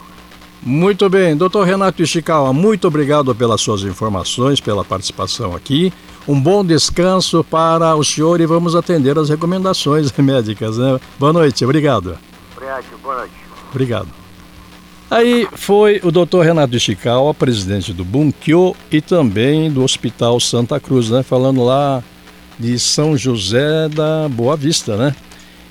Muito 0.60 1.08
bem, 1.08 1.36
doutor 1.36 1.64
Renato 1.64 2.02
Ishikawa, 2.02 2.52
muito 2.52 2.88
obrigado 2.88 3.34
pelas 3.34 3.60
suas 3.60 3.82
informações, 3.82 4.60
pela 4.60 4.84
participação 4.84 5.54
aqui. 5.54 5.92
Um 6.26 6.38
bom 6.38 6.64
descanso 6.64 7.42
para 7.44 7.94
o 7.94 8.04
senhor 8.04 8.40
e 8.40 8.46
vamos 8.46 8.74
atender 8.74 9.18
as 9.18 9.28
recomendações 9.28 10.12
médicas. 10.18 10.76
Né? 10.76 11.00
Boa 11.18 11.32
noite, 11.32 11.64
obrigado. 11.64 12.18
Obrigado, 12.54 12.84
boa 13.02 13.18
noite. 13.18 13.34
Obrigado. 13.70 14.27
Aí 15.10 15.48
foi 15.52 16.00
o 16.04 16.10
Dr. 16.10 16.40
Renato 16.42 16.76
Ishikawa, 16.76 17.32
presidente 17.32 17.94
do 17.94 18.04
Bunkyo 18.04 18.76
e 18.90 19.00
também 19.00 19.70
do 19.70 19.82
Hospital 19.82 20.38
Santa 20.38 20.78
Cruz, 20.78 21.08
né? 21.08 21.22
Falando 21.22 21.64
lá 21.64 22.02
de 22.58 22.78
São 22.78 23.16
José 23.16 23.88
da 23.88 24.28
Boa 24.28 24.54
Vista, 24.54 24.96
né? 24.98 25.14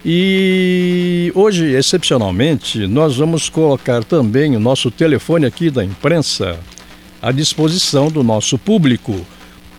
E 0.03 1.31
hoje, 1.35 1.71
excepcionalmente, 1.73 2.87
nós 2.87 3.17
vamos 3.17 3.47
colocar 3.47 4.03
também 4.03 4.55
o 4.55 4.59
nosso 4.59 4.89
telefone 4.89 5.45
aqui 5.45 5.69
da 5.69 5.83
imprensa 5.83 6.57
à 7.21 7.31
disposição 7.31 8.09
do 8.09 8.23
nosso 8.23 8.57
público, 8.57 9.23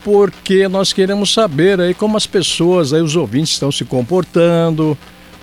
porque 0.05 0.69
nós 0.69 0.93
queremos 0.93 1.33
saber 1.33 1.81
aí 1.81 1.95
como 1.95 2.17
as 2.17 2.27
pessoas, 2.27 2.93
aí 2.93 3.03
os 3.03 3.17
ouvintes 3.17 3.53
estão 3.53 3.73
se 3.73 3.85
comportando, 3.85 4.97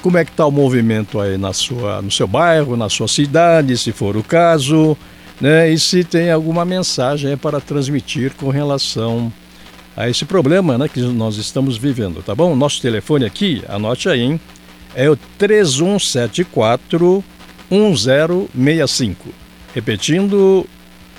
como 0.06 0.20
é 0.20 0.24
que 0.24 0.30
está 0.30 0.46
o 0.46 0.52
movimento 0.52 1.20
aí 1.20 1.36
na 1.36 1.52
sua, 1.52 2.00
no 2.00 2.12
seu 2.12 2.28
bairro, 2.28 2.78
na 2.78 2.88
sua 2.90 3.08
cidade, 3.08 3.76
se 3.76 3.92
for 3.92 4.16
o 4.16 4.22
caso, 4.22 4.96
né? 5.42 5.72
E 5.72 5.80
se 5.80 6.04
tem 6.04 6.30
alguma 6.30 6.64
mensagem 6.64 7.36
para 7.36 7.60
transmitir 7.60 8.32
com 8.36 8.50
relação 8.52 9.34
a 9.98 10.08
esse 10.08 10.24
problema, 10.24 10.78
né, 10.78 10.88
que 10.88 11.02
nós 11.02 11.38
estamos 11.38 11.76
vivendo, 11.76 12.22
tá 12.22 12.36
bom? 12.36 12.56
Nosso 12.56 12.80
telefone 12.84 13.26
aqui, 13.26 13.64
anote 13.68 14.08
aí, 14.08 14.22
hein? 14.22 14.40
É 14.94 15.10
o 15.10 15.16
3174 15.40 17.24
1065. 17.72 19.30
Repetindo, 19.74 20.68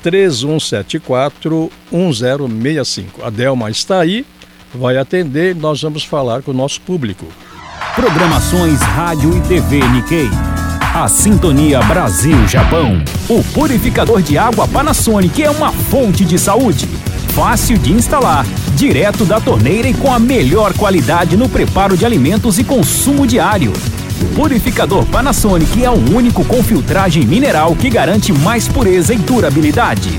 3174 0.00 1.72
1065. 1.90 3.24
A 3.24 3.30
Delma 3.30 3.68
está 3.68 3.98
aí, 3.98 4.24
vai 4.72 4.96
atender, 4.96 5.56
nós 5.56 5.82
vamos 5.82 6.04
falar 6.04 6.40
com 6.42 6.52
o 6.52 6.54
nosso 6.54 6.80
público. 6.82 7.26
Programações 7.94 8.80
Rádio 8.80 9.36
e 9.36 9.40
TV 9.40 9.80
Nikkei. 9.88 10.30
A 10.94 11.08
Sintonia 11.08 11.80
Brasil-Japão. 11.80 13.02
O 13.28 13.42
purificador 13.44 14.22
de 14.22 14.38
água 14.38 14.66
Panasonic 14.66 15.42
é 15.42 15.50
uma 15.50 15.72
fonte 15.72 16.24
de 16.24 16.38
saúde. 16.38 16.88
Fácil 17.34 17.76
de 17.76 17.92
instalar, 17.92 18.46
direto 18.74 19.24
da 19.24 19.40
torneira 19.40 19.88
e 19.88 19.94
com 19.94 20.12
a 20.12 20.18
melhor 20.18 20.72
qualidade 20.74 21.36
no 21.36 21.48
preparo 21.48 21.96
de 21.96 22.06
alimentos 22.06 22.58
e 22.58 22.64
consumo 22.64 23.26
diário. 23.26 23.72
Purificador 24.34 25.04
Panasonic 25.06 25.84
é 25.84 25.90
o 25.90 26.14
único 26.14 26.44
com 26.44 26.62
filtragem 26.62 27.26
mineral 27.26 27.76
que 27.76 27.90
garante 27.90 28.32
mais 28.32 28.66
pureza 28.68 29.12
e 29.12 29.18
durabilidade. 29.18 30.16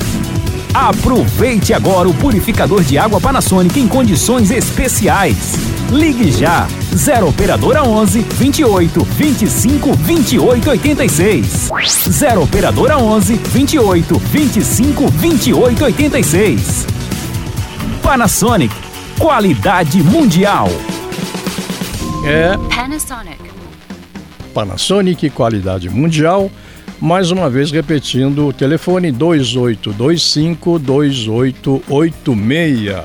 Aproveite 0.74 1.74
agora 1.74 2.08
o 2.08 2.14
purificador 2.14 2.84
de 2.84 2.98
água 2.98 3.20
Panasonic 3.20 3.80
em 3.80 3.88
condições 3.88 4.52
especiais. 4.52 5.56
Ligue 5.92 6.32
já 6.32 6.68
0 6.98 7.30
operadora 7.30 7.84
11 7.84 8.22
28 8.22 9.04
25 9.04 9.94
28 9.94 10.70
86. 10.72 11.70
0 12.10 12.42
operadora 12.42 12.98
11 12.98 13.36
28 13.36 14.18
25 14.18 15.08
28 15.08 15.86
86. 15.86 16.88
Panasonic, 18.02 18.74
qualidade 19.20 20.02
mundial. 20.02 20.70
É 22.26 22.58
Panasonic. 22.76 23.38
Panasonic, 24.52 25.30
qualidade 25.30 25.92
mundial. 25.92 26.50
Mais 27.00 27.30
uma 27.30 27.48
vez 27.48 27.70
repetindo 27.70 28.48
o 28.48 28.54
telefone 28.54 29.12
2825 29.12 30.80
2886. 30.80 33.04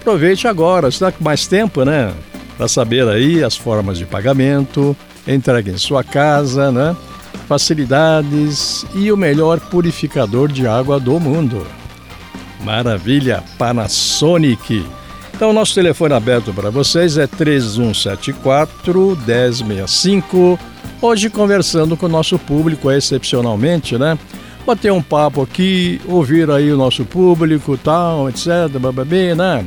Aproveite 0.00 0.48
agora, 0.48 0.88
está 0.88 1.12
com 1.12 1.22
mais 1.22 1.46
tempo, 1.46 1.84
né? 1.84 2.10
Para 2.56 2.68
saber 2.68 3.08
aí 3.08 3.42
as 3.42 3.56
formas 3.56 3.98
de 3.98 4.06
pagamento, 4.06 4.96
entrega 5.26 5.70
em 5.70 5.78
sua 5.78 6.04
casa, 6.04 6.70
né? 6.70 6.96
Facilidades 7.48 8.86
e 8.94 9.10
o 9.10 9.16
melhor 9.16 9.58
purificador 9.60 10.50
de 10.50 10.66
água 10.66 11.00
do 11.00 11.18
mundo. 11.18 11.66
Maravilha, 12.62 13.42
Panasonic. 13.58 14.86
Então, 15.34 15.52
nosso 15.52 15.74
telefone 15.74 16.14
aberto 16.14 16.54
para 16.54 16.70
vocês 16.70 17.18
é 17.18 17.26
3174 17.26 19.18
1065. 19.26 20.58
Hoje, 21.02 21.28
conversando 21.28 21.96
com 21.96 22.06
o 22.06 22.08
nosso 22.08 22.38
público, 22.38 22.90
excepcionalmente, 22.90 23.98
né? 23.98 24.16
Bater 24.64 24.92
um 24.92 25.02
papo 25.02 25.42
aqui, 25.42 26.00
ouvir 26.06 26.50
aí 26.50 26.72
o 26.72 26.76
nosso 26.76 27.04
público, 27.04 27.76
tal, 27.76 28.28
etc, 28.30 28.68
bababê, 28.80 29.34
né? 29.34 29.66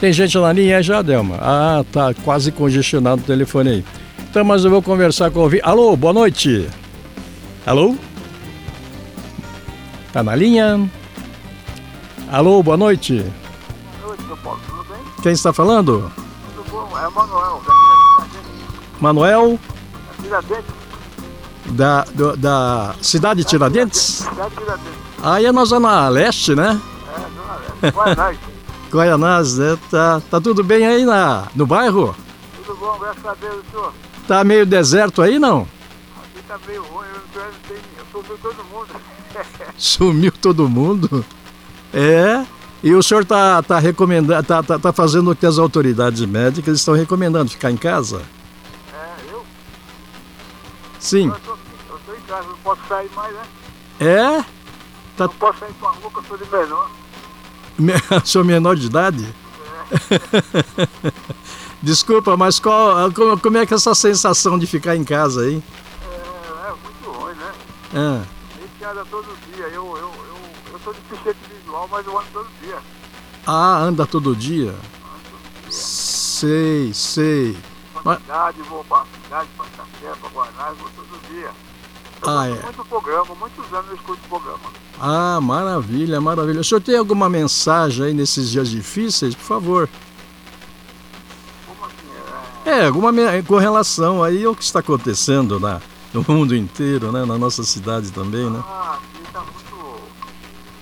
Tem 0.00 0.12
gente 0.12 0.38
na 0.38 0.52
linha 0.52 0.80
já, 0.82 1.02
Delma? 1.02 1.36
Ah, 1.40 1.84
tá 1.92 2.14
quase 2.24 2.52
congestionado 2.52 3.20
o 3.22 3.24
telefone 3.24 3.70
aí. 3.70 3.84
Então, 4.30 4.44
mas 4.44 4.64
eu 4.64 4.70
vou 4.70 4.80
conversar 4.82 5.30
com 5.30 5.40
o 5.40 5.42
ouvinte. 5.42 5.62
Alô, 5.64 5.96
boa 5.96 6.12
noite. 6.12 6.68
Alô? 7.66 7.96
Tá 10.12 10.22
na 10.22 10.34
linha? 10.36 10.88
Alô, 12.30 12.62
boa 12.62 12.76
noite. 12.76 13.24
Oi, 14.06 14.16
seu 14.26 14.36
Paulo, 14.36 14.60
tudo 14.68 14.84
bem? 14.88 14.98
Quem 15.22 15.32
está 15.32 15.52
falando? 15.52 16.12
Tudo 16.54 16.70
bom? 16.70 16.96
É 16.98 17.08
o 17.08 17.12
Manuel, 17.12 17.62
daqui 17.66 18.38
Manuel, 19.00 19.58
da 20.20 20.22
Tiradentes. 20.22 20.74
da, 21.70 22.04
do- 22.14 22.36
da 22.36 22.94
cidade 23.02 23.42
de 23.42 23.48
Tiradentes? 23.48 24.20
Da 24.36 24.48
Tiradentes. 24.50 24.92
Aí 25.22 25.46
é 25.46 25.52
na 25.52 25.64
Zona 25.64 26.08
Leste, 26.08 26.54
né? 26.54 26.80
É, 27.16 27.20
dona 27.20 27.54
Leste. 27.82 27.96
Guarnaz. 27.96 28.38
Guaianás, 28.90 29.58
né? 29.58 29.78
Tá, 29.90 30.20
tá 30.30 30.40
tudo 30.40 30.62
bem 30.64 30.86
aí 30.86 31.04
na, 31.04 31.48
no 31.54 31.66
bairro? 31.66 32.14
Tudo 32.64 32.76
bom, 32.78 32.98
graças 32.98 33.24
a 33.26 33.34
Deus, 33.34 33.64
senhor. 33.70 33.92
Tá 34.26 34.44
meio 34.44 34.66
deserto 34.66 35.22
aí, 35.22 35.38
não? 35.38 35.66
Aqui 36.22 36.42
tá 36.46 36.58
meio 36.66 36.82
ruim, 36.84 37.06
eu 37.14 37.20
tenho- 37.66 37.80
eu 37.98 38.04
sumiu 38.12 38.38
todo 38.42 38.64
mundo. 38.64 38.88
Sumiu 39.76 40.32
todo 40.32 40.68
mundo. 40.68 41.24
É. 41.92 42.44
E 42.82 42.94
o 42.94 43.02
senhor 43.02 43.24
tá, 43.24 43.62
tá 43.62 43.78
recomendando, 43.78 44.42
tá, 44.46 44.62
tá, 44.62 44.78
tá 44.78 44.92
fazendo 44.92 45.30
o 45.32 45.36
que 45.36 45.44
as 45.46 45.58
autoridades 45.58 46.24
médicas 46.24 46.78
estão 46.78 46.94
recomendando, 46.94 47.50
ficar 47.50 47.70
em 47.72 47.76
casa? 47.76 48.22
É, 48.94 49.32
eu, 49.32 49.44
Sim. 51.00 51.28
eu, 51.28 51.34
tô, 51.40 51.52
eu 51.52 52.00
tô 52.06 52.12
em 52.14 52.20
casa, 52.20 52.46
não 52.48 52.56
posso 52.58 52.80
sair 52.88 53.10
mais, 53.16 53.34
né? 53.34 53.42
É? 54.00 54.44
Tá 55.16 55.24
Não 55.26 55.28
posso 55.34 55.58
sair 55.58 55.74
rua, 55.80 55.92
que 56.10 56.18
eu 56.18 56.22
sou 56.28 56.38
de 56.38 56.44
menor. 56.50 56.88
Sou 58.24 58.44
menor 58.44 58.76
de 58.76 58.86
idade? 58.86 59.34
Desculpa, 61.82 62.36
mas 62.36 62.58
qual, 62.58 63.10
como, 63.12 63.58
é 63.58 63.64
que 63.66 63.72
é 63.72 63.76
essa 63.76 63.94
sensação 63.94 64.58
de 64.58 64.66
ficar 64.66 64.96
em 64.96 65.04
casa 65.04 65.42
aí? 65.42 65.62
É, 66.02 66.68
é 66.68 66.72
muito 66.72 67.10
ruim, 67.18 67.34
né? 67.34 67.52
É. 67.94 67.98
A 67.98 68.60
gente 68.60 68.84
anda 68.84 69.04
todo 69.10 69.26
dia. 69.54 69.66
Eu, 69.68 69.84
eu, 69.96 69.96
eu, 69.96 70.72
eu 70.72 70.78
sou 70.82 70.92
deficiente 70.92 71.38
visual, 71.62 71.88
mas 71.90 72.06
eu 72.06 72.18
ando 72.18 72.26
todo 72.32 72.48
dia. 72.62 72.78
Ah, 73.46 73.78
anda 73.78 74.06
todo 74.06 74.34
dia? 74.36 74.70
Ando 74.70 74.78
todo 75.30 75.62
dia. 75.62 75.72
Sei, 75.72 76.92
sei. 76.92 77.56
Pra 77.92 78.02
Mas- 78.04 78.18
cidade, 78.20 78.62
vou 78.62 78.84
pra 78.84 79.04
cidade, 79.24 79.48
pra 79.56 79.66
café, 79.66 80.18
pra 80.20 80.30
Guará, 80.30 80.72
vou 80.78 80.90
todo 80.96 81.20
dia. 81.30 81.50
Eu 82.22 82.28
Ah, 82.28 82.46
é. 82.48 82.50
muito 82.62 82.84
programa, 82.84 83.34
muitos 83.34 83.72
anos 83.72 83.88
eu 83.90 83.94
escuto 83.96 84.20
o 84.24 84.28
programa. 84.28 84.58
Ah, 85.00 85.40
maravilha, 85.40 86.20
maravilha. 86.20 86.60
O 86.60 86.64
senhor 86.64 86.80
tem 86.80 86.96
alguma 86.96 87.28
mensagem 87.28 88.06
aí 88.06 88.14
nesses 88.14 88.50
dias 88.50 88.68
difíceis, 88.68 89.34
por 89.34 89.44
favor? 89.44 89.88
Como 91.66 91.84
assim? 91.84 92.66
É, 92.66 92.70
É, 92.80 92.86
alguma 92.86 93.12
com 93.46 93.56
relação 93.58 94.22
aí 94.22 94.44
ao 94.44 94.54
que 94.56 94.64
está 94.64 94.80
acontecendo 94.80 95.60
na, 95.60 95.80
no 96.12 96.24
mundo 96.28 96.56
inteiro, 96.56 97.12
né? 97.12 97.24
Na 97.24 97.38
nossa 97.38 97.62
cidade 97.62 98.10
também, 98.10 98.50
né? 98.50 98.60
Ah, 98.66 98.98
sim, 99.14 99.22
tá 99.32 99.40
muito. 99.40 100.00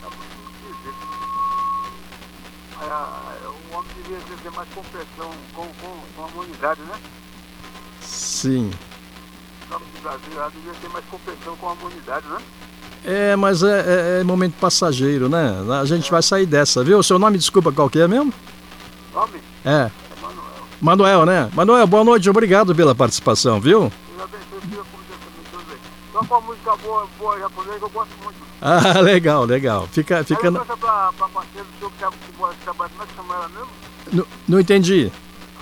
Tá 0.01 0.09
muito. 0.09 0.95
Ah, 2.81 3.33
o 3.73 3.77
homem 3.77 3.91
devia 4.03 4.19
ter 4.43 4.51
mais 4.53 4.69
compreensão 4.75 5.31
com, 5.53 5.67
com, 5.67 5.99
com 6.17 6.23
a 6.23 6.27
humanidade, 6.27 6.81
né? 6.83 6.95
Sim. 8.01 8.71
O 9.77 9.79
nome 9.79 9.93
do 9.95 10.03
Brasil 10.03 10.37
lá 10.37 10.49
devia 10.55 10.73
ter 10.81 10.89
mais 10.89 11.05
compreensão 11.11 11.57
com 11.57 11.69
a 11.69 11.73
humanidade, 11.73 12.27
né? 12.29 12.39
É, 13.05 13.37
mas 13.37 13.63
é, 13.63 13.81
é- 14.17 14.21
é 14.21 14.25
momento 14.25 14.55
passageiro, 14.61 15.29
né? 15.29 15.55
A 15.81 15.85
gente 15.85 16.11
vai 16.11 16.23
sair 16.23 16.47
dessa, 16.47 16.83
viu? 16.83 17.03
Seu 17.03 17.19
nome, 17.19 17.39
desculpa, 17.39 17.71
qual 17.71 17.89
que 17.91 18.01
é 18.01 18.09
mesmo? 18.09 18.33
Nome? 19.15 19.39
É, 19.65 19.71
É 19.71 19.91
Manuel. 20.21 20.43
Manuel, 20.81 21.27
né? 21.27 21.51
Manuel, 21.55 21.87
boa 21.87 22.03
noite, 22.05 22.29
obrigado 22.29 22.75
pela 22.75 22.95
participação, 22.95 23.61
viu? 23.61 23.93
Só 26.13 26.25
com 26.25 26.35
a 26.35 26.41
música 26.41 26.75
boa, 26.77 27.07
boa 27.19 27.39
japonesa 27.39 27.79
que 27.79 27.85
eu 27.85 27.91
gosto 27.91 28.11
muito. 28.25 28.37
Ah, 28.63 29.01
legal, 29.05 29.45
legal. 29.45 29.87
Fica, 29.93 30.25
fica... 30.25 30.51
Na- 30.51 30.61
pra, 30.65 31.13
pra 31.13 31.27
do 31.29 31.91
que, 31.91 32.39
mora- 32.39 32.55
trabalha, 32.65 32.91
como 32.91 33.03
é 33.03 33.07
que 33.07 33.15
chama 33.15 33.35
ela 33.35 33.49
mesmo? 33.51 33.69
Não, 34.13 34.27
não 34.49 34.61
entendi. 34.61 35.13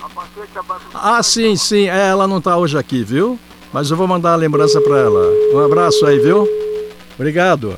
A 0.01 0.09
parceira 0.09 0.47
que 0.47 0.53
trabalha 0.53 0.81
Ah, 0.93 1.21
sim, 1.21 1.55
sim. 1.57 1.89
É, 1.89 2.07
ela 2.07 2.27
não 2.27 2.39
tá 2.39 2.55
hoje 2.57 2.77
aqui, 2.77 3.03
viu? 3.03 3.37
Mas 3.75 3.91
eu 3.91 3.97
vou 3.97 4.07
mandar 4.07 4.31
a 4.31 4.35
lembrança 4.37 4.79
para 4.79 4.97
ela. 4.99 5.33
Um 5.53 5.59
abraço 5.59 6.05
aí, 6.05 6.17
viu? 6.17 6.47
Obrigado. 7.15 7.75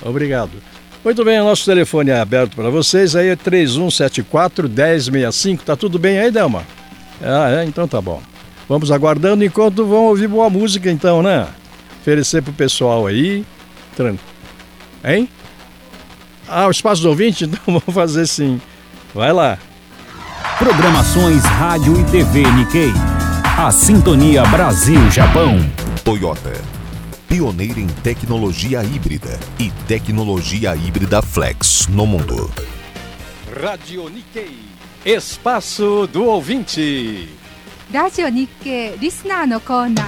Obrigado. 0.00 0.52
Muito 1.04 1.24
bem, 1.24 1.40
o 1.40 1.44
nosso 1.44 1.64
telefone 1.64 2.12
é 2.12 2.20
aberto 2.20 2.54
para 2.54 2.70
vocês. 2.70 3.16
Aí 3.16 3.26
é 3.26 3.34
3174 3.34 4.68
1065. 4.68 5.64
Tá 5.64 5.74
tudo 5.74 5.98
bem 5.98 6.20
aí, 6.20 6.30
Delma? 6.30 6.62
Ah, 7.20 7.50
é? 7.50 7.64
Então 7.64 7.88
tá 7.88 8.00
bom. 8.00 8.22
Vamos 8.68 8.92
aguardando 8.92 9.44
enquanto 9.44 9.84
vão 9.84 10.04
ouvir 10.04 10.28
boa 10.28 10.48
música, 10.48 10.88
então, 10.88 11.24
né? 11.24 11.48
Oferecer 12.00 12.40
pro 12.40 12.52
pessoal 12.52 13.08
aí. 13.08 13.44
Tran... 13.96 14.14
Hein? 15.04 15.28
Ah, 16.46 16.68
o 16.68 16.70
espaço 16.70 17.02
do 17.02 17.08
ouvinte? 17.08 17.46
Então 17.50 17.58
vamos 17.66 17.92
fazer 17.92 18.28
sim. 18.28 18.60
Vai 19.12 19.32
lá. 19.32 19.58
Programações 20.56 21.42
Rádio 21.42 22.00
e 22.00 22.04
TV 22.12 22.48
Nikkei. 22.52 23.13
A 23.56 23.70
Sintonia 23.70 24.42
Brasil-Japão. 24.46 25.58
Toyota. 26.04 26.52
Pioneira 27.28 27.78
em 27.78 27.86
tecnologia 27.86 28.82
híbrida 28.82 29.38
e 29.60 29.70
tecnologia 29.86 30.74
híbrida 30.74 31.22
flex 31.22 31.86
no 31.86 32.04
mundo. 32.04 32.50
Radio 33.62 34.08
Nikkei. 34.08 34.58
Espaço 35.06 36.08
do 36.12 36.24
ouvinte. 36.24 37.28
Radio 37.92 38.28
Nikkei, 38.28 38.96
listener 39.00 39.46
no 39.46 39.60
corner. 39.60 40.04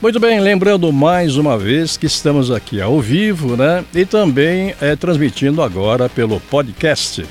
Muito 0.00 0.18
bem, 0.18 0.40
lembrando 0.40 0.90
mais 0.90 1.36
uma 1.36 1.58
vez 1.58 1.98
que 1.98 2.06
estamos 2.06 2.50
aqui 2.50 2.80
ao 2.80 2.98
vivo, 3.02 3.54
né? 3.54 3.84
E 3.94 4.06
também 4.06 4.74
é, 4.80 4.96
transmitindo 4.96 5.60
agora 5.60 6.08
pelo 6.08 6.40
podcast. 6.40 7.26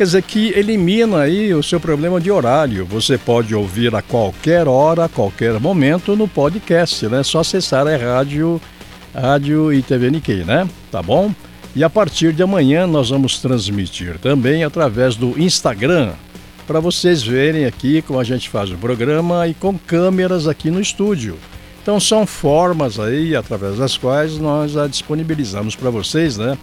Dizer 0.00 0.22
que 0.22 0.48
elimina 0.58 1.20
aí 1.20 1.52
o 1.52 1.62
seu 1.62 1.78
problema 1.78 2.18
de 2.18 2.30
horário. 2.30 2.86
Você 2.86 3.18
pode 3.18 3.54
ouvir 3.54 3.94
a 3.94 4.00
qualquer 4.00 4.66
hora, 4.66 5.04
a 5.04 5.08
qualquer 5.10 5.60
momento 5.60 6.16
no 6.16 6.26
podcast, 6.26 7.06
né? 7.06 7.22
Só 7.22 7.40
acessar 7.40 7.86
a 7.86 7.94
rádio, 7.98 8.58
rádio 9.14 9.70
e 9.70 9.82
TV 9.82 10.10
Nikkei, 10.10 10.42
né? 10.42 10.66
Tá 10.90 11.02
bom? 11.02 11.30
E 11.76 11.84
a 11.84 11.90
partir 11.90 12.32
de 12.32 12.42
amanhã 12.42 12.86
nós 12.86 13.10
vamos 13.10 13.40
transmitir 13.40 14.18
também 14.18 14.64
através 14.64 15.16
do 15.16 15.38
Instagram, 15.38 16.12
para 16.66 16.80
vocês 16.80 17.22
verem 17.22 17.66
aqui 17.66 18.00
como 18.00 18.18
a 18.18 18.24
gente 18.24 18.48
faz 18.48 18.70
o 18.70 18.78
programa 18.78 19.48
e 19.48 19.52
com 19.52 19.76
câmeras 19.76 20.48
aqui 20.48 20.70
no 20.70 20.80
estúdio. 20.80 21.36
Então 21.82 22.00
são 22.00 22.26
formas 22.26 22.98
aí 22.98 23.36
através 23.36 23.76
das 23.76 23.98
quais 23.98 24.38
nós 24.38 24.78
a 24.78 24.86
disponibilizamos 24.86 25.76
para 25.76 25.90
vocês, 25.90 26.38
né? 26.38 26.56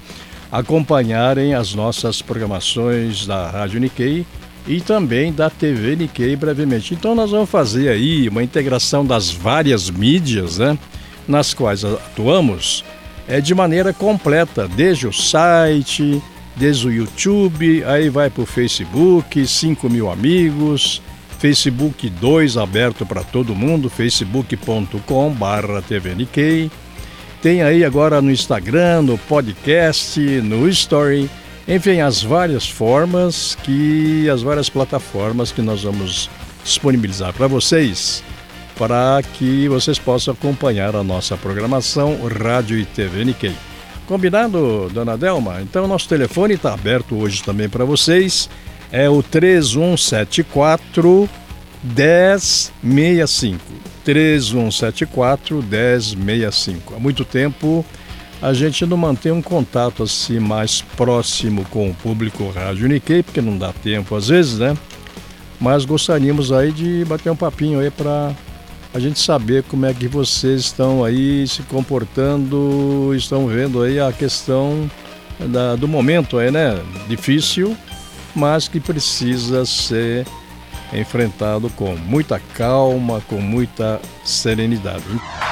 Acompanharem 0.52 1.54
as 1.54 1.74
nossas 1.74 2.22
programações 2.22 3.26
da 3.26 3.50
Rádio 3.50 3.80
Nikkei 3.80 4.26
e 4.68 4.82
também 4.82 5.32
da 5.32 5.50
TV 5.50 5.96
Nikkei 5.96 6.36
brevemente. 6.36 6.94
Então 6.94 7.16
nós 7.16 7.32
vamos 7.32 7.50
fazer 7.50 7.90
aí 7.90 8.28
uma 8.30 8.44
integração 8.44 9.06
das 9.06 9.30
várias 9.30 9.90
mídias, 9.90 10.58
né? 10.58 10.78
Nas 11.28 11.54
quais 11.54 11.84
atuamos 11.84 12.84
é 13.28 13.42
de 13.42 13.54
maneira 13.54 13.92
completa, 13.92 14.68
desde 14.68 15.06
o 15.06 15.12
site, 15.12 16.22
desde 16.56 16.88
o 16.88 16.92
YouTube, 16.92 17.84
aí 17.84 18.10
vai 18.10 18.30
para 18.30 18.44
o 18.44 18.46
Facebook, 18.46 19.46
5 19.46 19.90
mil 19.90 20.10
amigos, 20.10 21.02
Facebook 21.38 22.10
2 22.10 22.58
aberto 22.58 23.06
para 23.06 23.24
todo 23.24 23.54
mundo, 23.54 23.90
facebook.com 23.90 25.32
barra 25.34 25.82
tvnikkei. 25.82 26.72
Tem 27.48 27.64
aí 27.64 27.86
agora 27.86 28.22
no 28.22 28.30
Instagram, 28.30 29.04
no 29.04 29.18
podcast, 29.18 30.20
no 30.20 30.68
Story, 30.68 31.30
enfim, 31.66 32.02
as 32.02 32.22
várias 32.22 32.68
formas 32.68 33.58
que, 33.64 34.30
as 34.30 34.42
várias 34.42 34.70
plataformas 34.70 35.50
que 35.50 35.62
nós 35.62 35.84
vamos 35.84 36.30
disponibilizar 36.62 37.32
para 37.32 37.48
vocês, 37.48 38.22
para 38.78 39.22
que 39.36 39.70
vocês 39.70 39.98
possam 39.98 40.34
acompanhar 40.34 40.94
a 40.94 41.06
nossa 41.06 41.38
programação 41.38 42.20
Rádio 42.28 42.78
e 42.78 42.84
TV 42.84 43.24
Nikkei. 43.24 43.56
Combinado, 44.08 44.92
dona 44.94 45.18
Delma? 45.18 45.62
Então, 45.62 45.88
nosso 45.88 46.10
telefone 46.10 46.56
está 46.56 46.74
aberto 46.74 47.16
hoje 47.16 47.42
também 47.42 47.70
para 47.70 47.86
vocês. 47.86 48.50
É 48.92 49.10
o 49.10 49.24
3174 49.24 51.30
1065. 51.82 53.77
3174 54.08 55.62
1065. 55.62 56.96
Há 56.96 57.00
muito 57.00 57.26
tempo 57.26 57.86
a 58.42 58.54
gente 58.54 58.86
não 58.86 58.96
mantém 58.96 59.32
um 59.32 59.42
contato 59.42 60.04
assim 60.04 60.40
mais 60.40 60.82
próximo 60.96 61.66
com 61.66 61.90
o 61.90 61.94
público 61.94 62.50
Rádio 62.50 62.88
Nikkei, 62.88 63.22
porque 63.24 63.42
não 63.42 63.58
dá 63.58 63.74
tempo 63.74 64.16
às 64.16 64.28
vezes, 64.28 64.60
né? 64.60 64.78
Mas 65.60 65.84
gostaríamos 65.86 66.52
aí 66.52 66.72
de 66.72 67.04
bater 67.06 67.32
um 67.32 67.36
papinho 67.36 67.80
aí 67.80 67.90
para 67.90 68.32
a 68.94 69.00
gente 69.00 69.20
saber 69.20 69.64
como 69.64 69.86
é 69.86 69.94
que 69.94 70.08
vocês 70.08 70.62
estão 70.62 71.04
aí 71.04 71.48
se 71.48 71.64
comportando, 71.64 73.12
estão 73.16 73.48
vendo 73.48 73.82
aí 73.82 74.00
a 74.00 74.14
questão 74.14 74.90
da- 75.40 75.76
do 75.76 75.88
momento 75.88 76.38
aí, 76.38 76.50
né? 76.52 76.80
Difícil, 77.10 77.76
mas 78.36 78.68
que 78.68 78.80
precisa 78.80 79.66
ser 79.66 80.26
enfrentado 80.94 81.70
com 81.72 81.96
muita 81.96 82.40
calma, 82.56 83.22
com 83.28 83.42
muita 83.42 84.00
serenidade. 84.24 85.04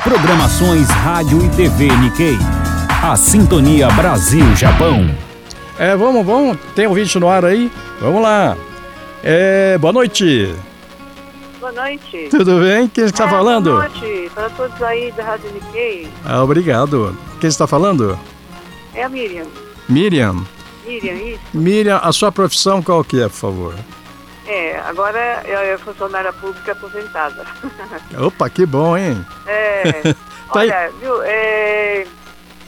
Programações 0.03 0.87
Rádio 0.89 1.43
e 1.45 1.49
TV 1.49 1.87
Nikkei. 1.97 2.37
A 3.03 3.15
Sintonia 3.15 3.87
Brasil-Japão. 3.89 5.09
É, 5.77 5.95
vamos, 5.95 6.25
vamos, 6.25 6.57
tem 6.75 6.87
ouvinte 6.87 7.19
no 7.19 7.27
ar 7.29 7.43
aí? 7.45 7.71
Vamos 7.99 8.21
lá. 8.21 8.55
É, 9.23 9.77
boa 9.77 9.91
noite. 9.93 10.55
Boa 11.59 11.71
noite. 11.71 12.27
Tudo 12.29 12.59
bem? 12.61 12.87
Quem 12.87 13.05
está 13.05 13.25
Ah, 13.25 13.29
falando? 13.29 13.71
Boa 13.71 13.89
noite 13.89 14.31
para 14.33 14.49
todos 14.51 14.81
aí 14.81 15.11
da 15.11 15.23
Rádio 15.23 15.51
Nikkei. 15.51 16.07
Ah, 16.23 16.43
obrigado. 16.43 17.17
Quem 17.41 17.47
está 17.49 17.67
falando? 17.67 18.17
É 18.93 19.03
a 19.03 19.09
Miriam. 19.09 19.45
Miriam. 19.89 20.45
Miriam, 20.85 21.15
isso? 21.15 21.39
Miriam, 21.53 21.97
a 22.01 22.11
sua 22.11 22.31
profissão 22.31 22.81
qual 22.81 23.03
que 23.03 23.19
é, 23.19 23.27
por 23.27 23.35
favor? 23.35 23.75
É, 24.47 24.79
agora 24.85 25.41
eu 25.45 25.59
é 25.59 25.77
funcionária 25.77 26.31
pública 26.33 26.71
aposentada. 26.73 27.45
Opa, 28.19 28.49
que 28.49 28.65
bom, 28.65 28.95
hein? 28.97 29.25
É, 29.47 30.13
Tá 30.53 30.59
aí. 30.59 30.69
olha, 30.69 30.91
viu, 30.99 31.21
é, 31.23 32.05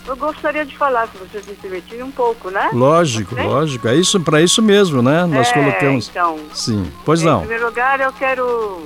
eu 0.07 0.15
gostaria 0.17 0.65
de 0.65 0.75
falar, 0.75 1.07
se 1.07 1.17
vocês 1.19 1.45
me 1.45 1.53
permitirem, 1.53 2.01
um 2.03 2.09
pouco, 2.11 2.49
né? 2.49 2.69
Lógico, 2.73 3.35
lógico. 3.35 3.87
É 3.87 3.95
isso, 3.95 4.19
para 4.19 4.41
isso 4.41 4.61
mesmo, 4.61 5.01
né? 5.03 5.25
Nós 5.25 5.49
É, 5.49 5.53
colocamos. 5.53 6.09
Então, 6.09 6.39
Sim. 6.53 6.91
Pois 7.05 7.21
em 7.21 7.25
não. 7.25 7.39
primeiro 7.41 7.65
lugar, 7.67 7.99
eu 8.01 8.11
quero 8.13 8.85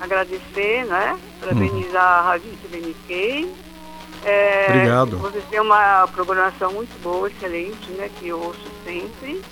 agradecer, 0.00 0.84
né? 0.86 1.16
Parabenizar 1.40 2.02
a 2.02 2.22
Rádio 2.22 2.50
TV 2.62 2.86
Nikkei. 2.86 3.52
É, 4.24 4.66
Obrigado. 4.70 5.18
Vocês 5.18 5.44
têm 5.50 5.60
uma 5.60 6.06
programação 6.08 6.72
muito 6.72 6.96
boa, 7.02 7.28
excelente, 7.28 7.90
né? 7.92 8.08
Que 8.18 8.28
eu 8.28 8.40
ouço 8.40 8.60
sempre. 8.84 9.42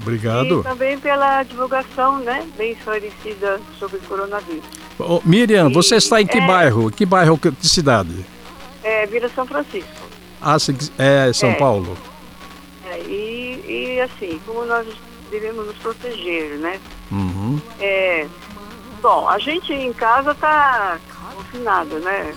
Obrigado. 0.00 0.60
E 0.60 0.62
também 0.62 0.98
pela 0.98 1.42
divulgação, 1.42 2.18
né, 2.20 2.46
bem 2.56 2.72
esclarecida 2.72 3.60
sobre 3.78 3.98
o 3.98 4.00
coronavírus. 4.02 4.64
Ô, 4.98 5.20
Miriam, 5.24 5.70
você 5.70 5.96
está 5.96 6.20
em 6.20 6.26
que 6.26 6.38
É. 6.38 6.46
bairro? 6.46 6.90
Que 6.90 7.04
bairro, 7.06 7.38
que 7.38 7.52
cidade? 7.66 8.24
É, 8.82 9.06
Vila 9.06 9.28
São 9.34 9.46
Francisco. 9.46 9.88
Ah, 10.40 10.56
é 10.98 11.32
São 11.32 11.50
É. 11.50 11.54
Paulo. 11.54 11.96
É, 12.88 12.98
e, 13.00 13.64
e 13.96 14.00
assim, 14.00 14.40
como 14.46 14.64
nós 14.64 14.86
devemos 15.30 15.66
nos 15.66 15.76
proteger, 15.76 16.56
né? 16.58 16.80
Uhum. 17.12 17.60
É, 17.78 18.26
bom, 19.02 19.28
a 19.28 19.38
gente 19.38 19.72
em 19.72 19.92
casa 19.92 20.34
tá 20.34 20.98
confinado, 21.36 21.98
né? 22.00 22.34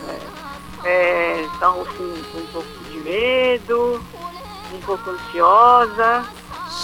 É, 0.84 0.90
é, 0.90 1.48
tá 1.60 1.70
assim, 1.70 2.14
um 2.36 2.46
pouco 2.52 2.68
de 2.92 2.98
medo, 3.00 4.04
um 4.74 4.80
pouco 4.86 5.10
ansiosa, 5.10 6.26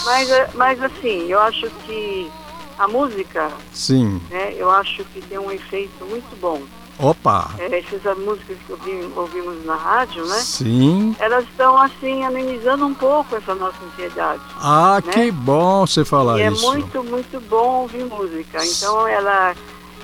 mas, 0.06 0.30
é, 0.30 0.50
mas 0.56 0.82
assim, 0.82 1.28
eu 1.28 1.40
acho 1.42 1.70
que 1.86 2.30
a 2.78 2.88
música, 2.88 3.50
Sim. 3.74 4.22
né, 4.30 4.54
eu 4.58 4.70
acho 4.72 5.04
que 5.06 5.22
tem 5.22 5.38
um 5.38 5.52
efeito 5.52 6.06
muito 6.06 6.40
bom. 6.40 6.62
Opa. 7.02 7.50
É, 7.58 7.80
essas 7.80 8.18
músicas 8.18 8.58
que 8.66 8.74
ouvi- 8.74 9.10
ouvimos 9.16 9.66
na 9.66 9.76
rádio, 9.76 10.26
né? 10.26 10.36
Sim. 10.36 11.16
Elas 11.18 11.46
estão 11.46 11.78
assim 11.78 12.26
amenizando 12.26 12.86
um 12.86 12.94
pouco 12.94 13.38
essa 13.38 13.56
nossa 13.56 13.78
ansiedade. 13.86 14.42
Ah, 14.58 15.02
né? 15.06 15.14
que 15.14 15.32
bom 15.32 15.88
você 15.88 16.04
falar 16.04 16.38
E 16.40 16.42
é 16.42 16.52
isso. 16.52 16.66
muito, 16.70 17.02
muito 17.06 17.40
bom 17.50 17.84
ouvir 17.84 18.04
música. 18.04 18.66
Então 18.66 19.08
ela, 19.08 19.56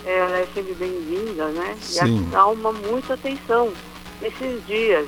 ela 0.06 0.38
é 0.38 0.48
sempre 0.54 0.74
bem-vinda, 0.76 1.48
né? 1.50 1.76
Sim. 1.82 2.24
E 2.24 2.28
acalma 2.30 2.71
muita 2.71 3.15
atenção 3.15 3.74
nesses 4.21 4.65
dias. 4.65 5.06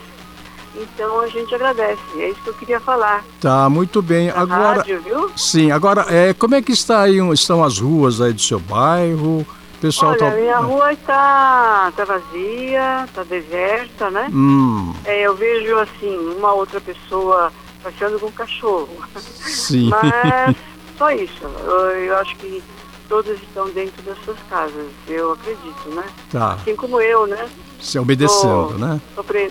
Então 0.80 1.20
a 1.22 1.28
gente 1.28 1.54
agradece. 1.56 2.02
É 2.18 2.30
isso 2.30 2.42
que 2.42 2.50
eu 2.50 2.54
queria 2.54 2.80
falar. 2.80 3.24
Tá, 3.42 3.70
muito 3.70 4.02
bem. 4.02 4.28
Na 4.28 4.42
Agora, 4.42 4.78
rádio, 4.80 5.02
viu? 5.02 5.32
sim, 5.36 5.72
agora, 5.72 6.06
é, 6.10 6.34
como 6.34 6.56
é 6.56 6.62
que 6.62 6.72
está 6.72 7.02
aí, 7.02 7.18
estão 7.34 7.63
as 7.63 7.80
ruas 7.80 8.22
aí 8.22 8.34
do 8.34 8.42
seu 8.42 8.60
bairro? 8.60 9.40
O 9.42 9.80
pessoal 9.80 10.12
Olha, 10.12 10.20
tá... 10.20 10.32
minha 10.32 10.58
rua 10.58 10.92
está 10.94 11.92
tá 11.96 12.04
vazia, 12.06 13.04
está 13.06 13.24
deserta, 13.24 14.10
né? 14.10 14.28
Hum, 14.32 14.94
É, 15.06 15.22
eu 15.22 15.36
vejo 15.36 15.78
assim, 15.78 16.18
uma 16.38 16.54
outra 16.54 16.82
pessoa 16.82 17.52
passeando 17.84 18.20
com 18.20 18.26
um 18.28 18.32
cachorro. 18.32 18.90
sim. 19.20 19.90
Mas 19.90 20.56
só 20.98 21.12
isso. 21.12 21.44
Eu, 21.44 21.72
eu 21.92 22.18
acho 22.18 22.36
que 22.38 22.63
todos 23.08 23.41
estão 23.41 23.70
dentro 23.70 24.02
das 24.04 24.17
suas 24.24 24.38
casas, 24.50 24.86
eu 25.08 25.34
acredito, 25.34 25.89
né? 25.89 26.04
tá, 26.32 26.54
Assim 26.54 26.76
como 26.76 27.00
eu, 27.02 27.26
né? 27.28 27.48
se 27.80 27.98
obedecendo, 28.00 28.70
Tô- 28.70 28.78
né? 28.78 29.02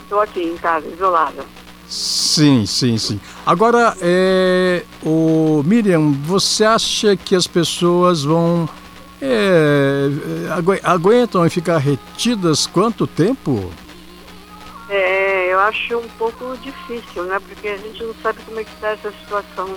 Tô 0.09 0.21
aqui 0.21 0.43
em 0.43 0.57
casa, 0.57 0.87
isolada. 0.89 1.45
Sim, 1.89 2.67
sim, 2.67 2.99
sim. 2.99 3.21
Agora, 3.45 3.97
é, 4.01 4.83
o 5.05 5.63
Miriam, 5.65 6.11
você 6.25 6.65
acha 6.65 7.17
que 7.17 7.35
as 7.37 7.47
pessoas 7.47 8.25
vão 8.25 8.69
é, 9.23 10.09
agu- 10.53 10.81
aguentam 10.83 11.49
ficar 11.49 11.79
retidas 11.79 12.67
quanto 12.67 13.07
tempo? 13.07 13.71
É, 14.89 15.53
eu 15.53 15.59
acho 15.61 15.97
um 15.99 16.09
pouco 16.19 16.57
difícil, 16.59 17.25
né? 17.25 17.39
Porque 17.49 17.69
a 17.69 17.77
gente 17.77 18.03
não 18.03 18.15
sabe 18.23 18.41
como 18.45 18.61
é 18.61 18.65
que 18.65 18.71
está 18.73 18.89
essa 18.89 19.13
situação 19.13 19.69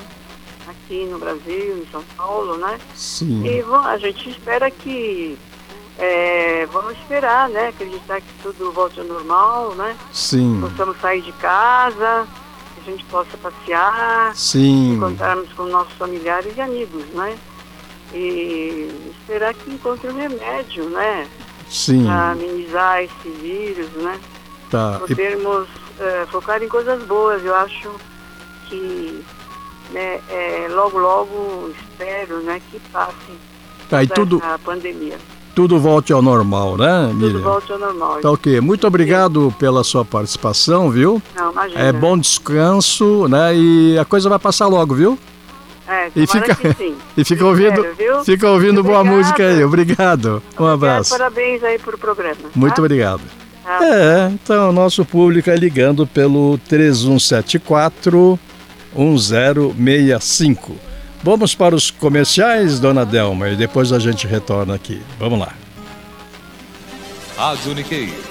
aqui 0.69 1.05
no 1.05 1.19
Brasil, 1.19 1.77
em 1.77 1.87
São 1.91 2.03
Paulo, 2.15 2.57
né? 2.57 2.79
Sim. 2.95 3.43
E 3.45 3.63
a 3.85 3.97
gente 3.97 4.29
espera 4.29 4.69
que 4.71 5.37
é, 5.97 6.65
vamos 6.71 6.93
esperar, 6.93 7.49
né? 7.49 7.67
Acreditar 7.69 8.21
que 8.21 8.27
tudo 8.41 8.71
volte 8.71 8.99
ao 8.99 9.05
normal, 9.05 9.73
né? 9.75 9.95
Sim. 10.13 10.59
Possamos 10.61 10.99
sair 11.01 11.21
de 11.21 11.31
casa, 11.33 12.27
que 12.75 12.81
a 12.81 12.91
gente 12.91 13.03
possa 13.05 13.37
passear, 13.37 14.35
Sim. 14.35 14.93
encontrarmos 14.93 15.51
com 15.53 15.63
nossos 15.65 15.93
familiares 15.93 16.55
e 16.55 16.61
amigos, 16.61 17.05
né? 17.13 17.37
E 18.13 18.89
esperar 19.21 19.53
que 19.53 19.71
encontre 19.71 20.09
um 20.09 20.15
remédio, 20.17 20.85
né? 20.89 21.27
Sim. 21.69 22.05
Para 22.05 22.31
amenizar 22.31 23.03
esse 23.03 23.29
vírus, 23.41 23.89
né? 23.91 24.19
Tá. 24.71 24.99
E- 25.03 25.07
Podermos 25.07 25.67
eh, 25.99 26.25
focar 26.31 26.63
em 26.63 26.67
coisas 26.67 27.03
boas. 27.03 27.43
Eu 27.43 27.53
acho 27.55 27.91
que 28.67 29.23
né, 29.91 30.19
eh, 30.29 30.67
logo, 30.69 30.97
logo 30.99 31.71
espero 31.79 32.39
né, 32.41 32.61
que 32.71 32.79
passe 32.91 33.13
Tá, 33.89 33.97
tudo, 34.13 34.39
pandemia. 34.63 35.17
tudo 35.55 35.79
volte 35.79 36.13
ao 36.13 36.21
normal, 36.21 36.77
né, 36.77 37.07
Tudo 37.09 37.25
Miriam? 37.25 37.41
volte 37.41 37.71
ao 37.71 37.79
normal. 37.79 38.19
Tá 38.21 38.29
ok. 38.31 38.61
Muito 38.61 38.85
obrigado 38.85 39.51
pela 39.57 39.83
sua 39.83 40.05
participação, 40.05 40.91
viu? 40.91 41.19
Não, 41.35 41.51
imagina. 41.51 41.79
É 41.81 41.91
bom 41.91 42.15
descanso, 42.17 43.27
né? 43.27 43.55
E 43.55 43.97
a 43.97 44.05
coisa 44.05 44.29
vai 44.29 44.37
passar 44.37 44.67
logo, 44.67 44.93
viu? 44.93 45.17
É, 45.87 46.11
E 46.15 46.27
fica, 46.27 46.55
e 47.17 47.23
fica 47.25 47.43
ouvindo, 47.47 47.83
Espero, 47.83 48.23
fica 48.23 48.47
ouvindo 48.47 48.83
boa 48.83 49.03
música 49.03 49.43
aí. 49.43 49.63
Obrigado. 49.63 50.39
Um 50.59 50.67
abraço. 50.67 51.09
Parabéns 51.17 51.63
aí 51.63 51.79
pro 51.79 51.97
programa. 51.97 52.35
Muito 52.53 52.75
tá? 52.75 52.81
obrigado. 52.83 53.21
Tá. 53.65 53.79
É, 53.83 54.31
então 54.31 54.69
o 54.69 54.71
nosso 54.71 55.03
público 55.03 55.49
é 55.49 55.55
ligando 55.55 56.05
pelo 56.05 56.59
3174 56.69 58.39
1065. 58.99 60.75
Vamos 61.23 61.53
para 61.53 61.75
os 61.75 61.91
comerciais, 61.91 62.79
dona 62.79 63.05
Delma, 63.05 63.49
e 63.49 63.55
depois 63.55 63.91
a 63.91 63.99
gente 63.99 64.25
retorna 64.25 64.75
aqui. 64.75 65.01
Vamos 65.19 65.39
lá. 65.39 65.53
Rádio 67.35 67.73
Nikkei. 67.73 68.28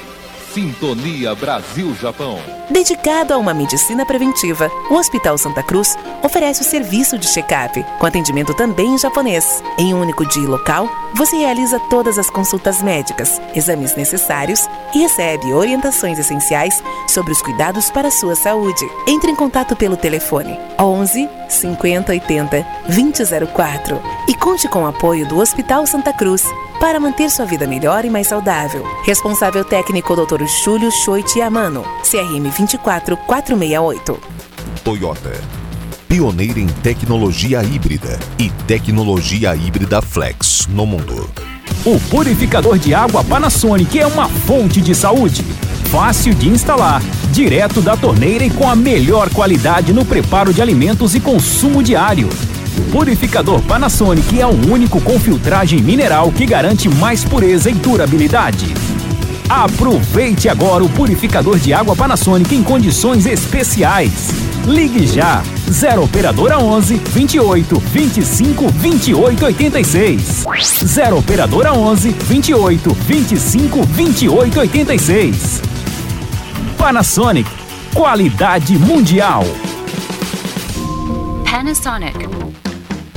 Sintonia 0.53 1.35
Brasil-Japão. 1.35 2.39
Dedicado 2.71 3.35
a 3.35 3.39
uma 3.39 3.53
medicina 3.53 4.05
preventiva, 4.07 4.71
o 4.91 4.95
Hospital 4.95 5.37
Santa 5.37 5.63
Cruz 5.63 5.97
oferece 6.23 6.63
o 6.63 6.65
serviço 6.65 7.19
de 7.19 7.27
check-up, 7.29 7.85
com 7.99 8.07
atendimento 8.07 8.55
também 8.55 8.95
em 8.95 8.99
japonês. 8.99 9.63
Em 9.79 9.93
um 9.93 10.01
único 10.01 10.27
dia 10.27 10.43
e 10.43 10.47
local, 10.47 10.89
você 11.15 11.37
realiza 11.37 11.79
todas 11.91 12.19
as 12.19 12.31
consultas 12.31 12.83
médicas, 12.83 13.41
exames 13.55 13.95
necessários 13.95 14.69
e 14.95 14.99
recebe 15.01 15.53
orientações 15.53 16.19
essenciais 16.19 16.83
sobre 17.07 17.33
os 17.33 17.43
cuidados 17.43 17.91
para 17.91 18.09
a 18.09 18.13
sua 18.13 18.35
saúde. 18.35 18.87
Entre 19.07 19.31
em 19.31 19.37
contato 19.37 19.77
pelo 19.77 19.97
telefone 19.97 20.59
11 20.79 21.29
50 21.49 22.13
80 22.13 22.67
2004 22.87 24.01
e 24.29 24.35
conte 24.35 24.69
com 24.69 24.83
o 24.83 24.87
apoio 24.87 25.27
do 25.27 25.39
Hospital 25.39 25.87
Santa 25.87 26.13
Cruz 26.13 26.45
para 26.81 27.01
manter 27.01 27.31
sua 27.31 27.45
vida 27.45 27.67
melhor 27.67 28.05
e 28.05 28.11
mais 28.11 28.29
saudável. 28.29 28.85
Responsável 29.05 29.65
técnico 29.65 30.15
Dr. 30.15 30.45
Júlio 30.47 30.91
Choit 30.91 31.41
Amano, 31.41 31.85
CRM 32.03 32.51
24468. 32.51 34.21
Toyota. 34.85 35.33
Pioneira 36.09 36.59
em 36.59 36.67
tecnologia 36.67 37.63
híbrida 37.63 38.19
e 38.39 38.49
tecnologia 38.67 39.55
híbrida 39.55 40.01
flex 40.01 40.67
no 40.69 40.87
mundo. 40.87 41.29
O 41.85 42.01
purificador 42.09 42.79
de 42.79 42.95
água 42.95 43.23
Panasonic 43.23 43.99
é 43.99 44.07
uma 44.07 44.29
fonte 44.29 44.81
de 44.81 44.95
saúde. 44.95 45.45
Fácil 45.91 46.35
de 46.35 46.49
instalar, 46.49 47.03
direto 47.33 47.81
da 47.81 47.97
torneira 47.97 48.45
e 48.45 48.51
com 48.51 48.69
a 48.69 48.77
melhor 48.77 49.31
qualidade 49.31 49.93
no 49.93 50.05
preparo 50.05 50.53
de 50.53 50.61
alimentos 50.61 51.15
e 51.15 51.21
consumo 51.21 51.83
diário. 51.83 52.29
Purificador 52.91 53.61
Panasonic 53.63 54.41
é 54.41 54.47
o 54.47 54.73
único 54.73 54.99
com 55.01 55.21
filtragem 55.21 55.83
mineral 55.83 56.33
que 56.33 56.47
garante 56.47 56.89
mais 56.89 57.23
pureza 57.23 57.69
e 57.69 57.75
durabilidade. 57.75 58.75
Aproveite 59.49 60.49
agora 60.49 60.83
o 60.83 60.89
purificador 60.89 61.59
de 61.59 61.73
água 61.73 61.95
Panasonic 61.95 62.55
em 62.55 62.63
condições 62.63 63.27
especiais. 63.27 64.31
Ligue 64.67 65.07
já 65.07 65.43
0 65.71 66.05
operadora 66.05 66.59
11 66.59 66.97
28 66.97 67.79
25 67.79 68.69
28 68.69 69.45
86. 69.45 70.47
0 70.85 71.19
operadora 71.19 71.75
11 71.75 72.11
28 72.11 72.95
25 72.95 73.83
28 73.83 74.61
86. 74.61 75.63
Panasonic, 76.79 77.51
qualidade 77.95 78.79
mundial. 78.79 79.45
Panasonic. 81.51 82.48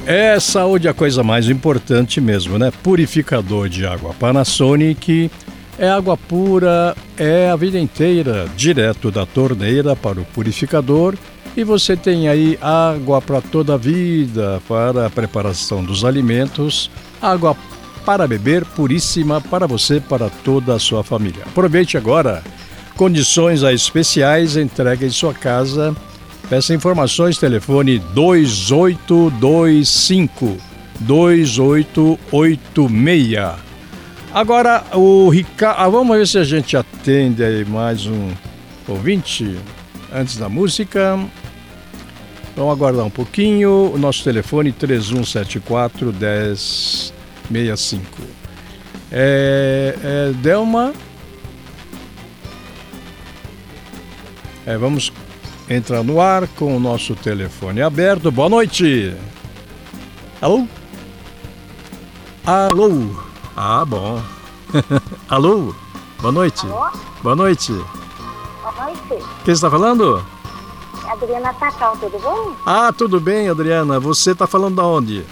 É, 0.05 0.39
saúde 0.39 0.87
é 0.87 0.91
a 0.91 0.93
coisa 0.93 1.23
mais 1.23 1.47
importante 1.47 2.19
mesmo, 2.19 2.57
né? 2.57 2.71
Purificador 2.83 3.69
de 3.69 3.85
água 3.85 4.13
Panasonic 4.13 5.29
é 5.77 5.89
água 5.89 6.17
pura, 6.17 6.95
é 7.17 7.49
a 7.49 7.55
vida 7.55 7.79
inteira, 7.79 8.47
direto 8.55 9.11
da 9.11 9.25
torneira 9.25 9.95
para 9.95 10.19
o 10.19 10.25
purificador. 10.25 11.15
E 11.55 11.63
você 11.63 11.95
tem 11.97 12.29
aí 12.29 12.57
água 12.61 13.21
para 13.21 13.41
toda 13.41 13.73
a 13.75 13.77
vida, 13.77 14.61
para 14.67 15.07
a 15.07 15.09
preparação 15.09 15.83
dos 15.83 16.05
alimentos, 16.05 16.89
água 17.21 17.55
para 18.05 18.27
beber 18.27 18.65
puríssima 18.65 19.39
para 19.41 19.67
você, 19.67 19.99
para 19.99 20.29
toda 20.29 20.75
a 20.75 20.79
sua 20.79 21.03
família. 21.03 21.43
Aproveite 21.45 21.97
agora, 21.97 22.43
condições 22.95 23.63
especiais, 23.63 24.57
entrega 24.57 25.05
em 25.05 25.09
sua 25.09 25.33
casa. 25.33 25.95
Peça 26.51 26.73
informações, 26.73 27.37
telefone 27.37 27.99
2825 28.13 30.57
2886. 30.99 33.39
Agora 34.33 34.83
o 34.93 35.29
Ricardo, 35.29 35.79
ah, 35.79 35.87
vamos 35.87 36.17
ver 36.17 36.27
se 36.27 36.37
a 36.37 36.43
gente 36.43 36.75
atende 36.75 37.41
aí 37.41 37.63
mais 37.63 38.05
um 38.05 38.33
ouvinte 38.85 39.57
antes 40.13 40.35
da 40.35 40.49
música. 40.49 41.17
Vamos 42.53 42.73
aguardar 42.73 43.05
um 43.05 43.09
pouquinho. 43.09 43.93
O 43.93 43.97
nosso 43.97 44.21
telefone 44.21 44.73
3174 44.73 46.11
1065. 46.11 48.05
É, 49.09 49.95
é, 50.03 50.33
Delma. 50.33 50.91
É, 54.65 54.77
vamos 54.77 55.13
entrar 55.75 56.03
no 56.03 56.19
ar 56.19 56.47
com 56.47 56.75
o 56.75 56.79
nosso 56.79 57.15
telefone 57.15 57.81
aberto. 57.81 58.31
Boa 58.31 58.49
noite. 58.49 59.15
Alô? 60.41 60.67
Alô? 62.45 62.91
Ah, 63.55 63.85
bom. 63.85 64.21
Alô? 65.29 65.73
Boa 66.19 66.31
noite. 66.31 66.65
Alô? 66.65 66.89
Boa 67.23 67.35
noite. 67.35 67.71
Boa 67.71 68.85
noite. 68.85 69.25
Quem 69.45 69.53
está 69.53 69.69
falando? 69.69 70.25
Adriana 71.07 71.53
Tacal, 71.53 71.97
tudo 71.97 72.19
bom? 72.19 72.55
Ah, 72.65 72.91
tudo 72.91 73.19
bem, 73.19 73.49
Adriana. 73.49 73.99
Você 73.99 74.31
está 74.31 74.47
falando 74.47 74.77
da 74.77 74.85
onde? 74.85 75.25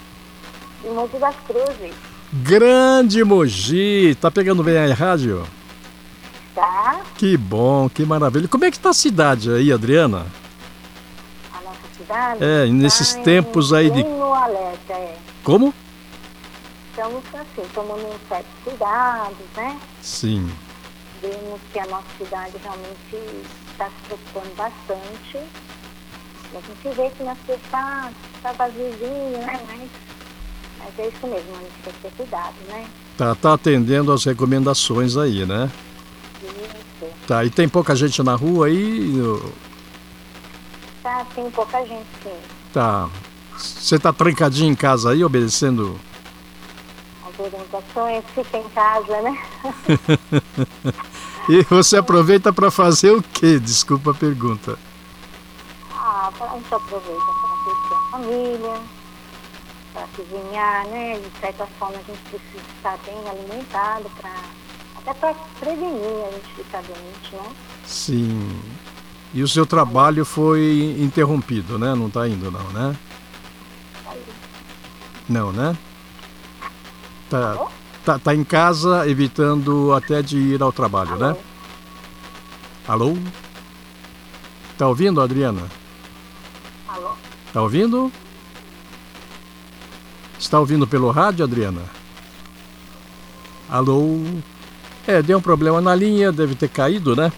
De 0.84 0.90
Monte 0.90 1.18
das 1.18 1.36
Cruzes. 1.48 1.94
Grande 2.32 3.24
Mogi. 3.24 4.16
Tá 4.22 4.30
pegando 4.30 4.64
bem 4.64 4.78
aí 4.78 4.92
a 4.92 4.96
rádio? 4.96 5.44
Tá? 6.56 7.02
Que 7.18 7.38
bom, 7.38 7.90
que 7.90 8.04
maravilha. 8.04 8.48
Como 8.48 8.66
é 8.66 8.72
que 8.72 8.78
está 8.78 8.90
a 8.90 8.94
cidade 8.94 9.52
aí, 9.52 9.72
Adriana? 9.72 10.26
A 11.54 11.62
nossa 11.62 11.80
cidade? 11.96 12.44
É, 12.44 12.66
nesses 12.68 13.14
tá 13.14 13.22
tempos 13.22 13.72
em 13.72 13.76
aí 13.76 13.92
de... 13.92 14.02
alerta, 14.04 14.94
é. 14.94 15.18
Como? 15.44 15.74
Estamos 16.90 17.24
assim, 17.34 17.70
tomando 17.74 18.20
certos 18.28 18.52
cuidados, 18.64 19.38
né? 19.56 19.80
Sim. 20.02 20.52
Vemos 21.22 21.62
que 21.72 21.80
a 21.80 21.86
nossa 21.86 22.08
cidade 22.18 22.56
realmente 22.62 23.46
está 23.72 23.86
se 23.86 23.94
preocupando 24.06 24.56
bastante. 24.56 25.38
A 26.52 26.62
gente 26.62 26.96
vê 26.96 27.10
que 27.12 27.24
nossa 27.24 27.42
cidade 27.42 27.64
está 27.66 28.12
tá 28.42 28.52
vaziozinho, 28.54 29.38
né? 29.40 29.62
Mas, 29.68 29.90
mas 30.80 31.00
é 31.00 31.08
isso 31.08 31.28
mesmo, 31.28 31.56
a 31.56 31.60
gente 31.60 31.74
tem 31.84 31.94
que 31.94 32.00
ter 32.02 32.12
cuidado, 32.18 32.56
né? 32.68 32.86
Tá, 33.18 33.36
tá 33.36 33.54
atendendo 33.54 34.12
as 34.12 34.24
recomendações 34.24 35.16
aí, 35.16 35.46
né? 35.46 35.70
Tá, 37.30 37.46
e 37.46 37.52
tem 37.52 37.70
pouca 37.70 37.96
gente 37.96 38.24
na 38.24 38.34
rua 38.34 38.66
aí? 38.66 39.14
Tá, 41.04 41.24
tem 41.36 41.48
pouca 41.52 41.86
gente, 41.86 42.08
sim. 42.24 42.34
Tá. 42.74 43.08
Você 43.56 44.00
tá 44.00 44.12
trancadinho 44.12 44.72
em 44.72 44.76
casa 44.76 45.12
aí, 45.12 45.24
obedecendo? 45.24 46.00
As 47.24 47.40
orientações, 47.40 48.26
fica 48.34 48.58
em 48.58 48.68
casa, 48.70 49.22
né? 49.22 49.38
E 51.48 51.64
você 51.64 51.98
aproveita 51.98 52.52
para 52.52 52.72
fazer 52.72 53.12
o 53.12 53.22
quê? 53.22 53.60
Desculpa 53.60 54.10
a 54.10 54.14
pergunta. 54.16 54.78
Ah, 55.96 56.32
a 56.40 56.56
gente 56.56 56.74
aproveita 56.74 57.26
para 57.26 57.58
curtir 57.64 57.94
a 57.94 58.12
família, 58.12 58.82
para 59.94 60.08
cozinhar, 60.16 60.88
né? 60.88 61.20
De 61.20 61.40
certa 61.40 61.68
forma 61.78 61.96
a 61.96 62.04
gente 62.04 62.20
precisa 62.22 62.64
estar 62.76 62.98
bem 63.06 63.18
alimentado 63.30 64.10
para 64.20 64.34
até 65.00 65.14
para 65.14 65.34
prevenir 65.60 66.26
a 66.28 66.32
gente 66.32 66.56
ficar 66.56 66.82
doente, 66.84 67.34
né? 67.34 67.56
Sim. 67.86 68.62
E 69.34 69.42
o 69.42 69.48
seu 69.48 69.66
trabalho 69.66 70.26
foi 70.26 70.96
interrompido, 71.00 71.78
né? 71.78 71.94
Não 71.96 72.10
tá 72.10 72.28
indo 72.28 72.52
não, 72.52 72.70
né? 72.72 72.96
Não, 75.28 75.52
né? 75.52 75.78
Tá, 77.30 77.68
tá, 78.04 78.20
tá 78.20 78.36
em 78.36 78.44
casa 78.44 79.08
evitando 79.08 79.94
até 79.94 80.22
de 80.22 80.38
ir 80.38 80.62
ao 80.62 80.72
trabalho, 80.72 81.16
né? 81.16 81.38
Alô? 82.88 83.16
Tá 84.78 84.88
ouvindo, 84.88 85.22
Adriana? 85.22 85.70
Alô? 86.88 87.12
Tá 87.54 87.62
ouvindo? 87.62 88.12
Está 90.40 90.60
ouvindo 90.60 90.88
pelo 90.88 91.12
rádio, 91.12 91.46
Adriana? 91.46 91.84
Alô? 93.70 94.20
É, 95.10 95.24
deu 95.24 95.40
um 95.40 95.42
problema 95.42 95.82
na 95.82 95.96
linha, 95.96 96.32
deve 96.32 96.54
ter 96.54 96.70
caído, 96.70 97.16
né? 97.16 97.32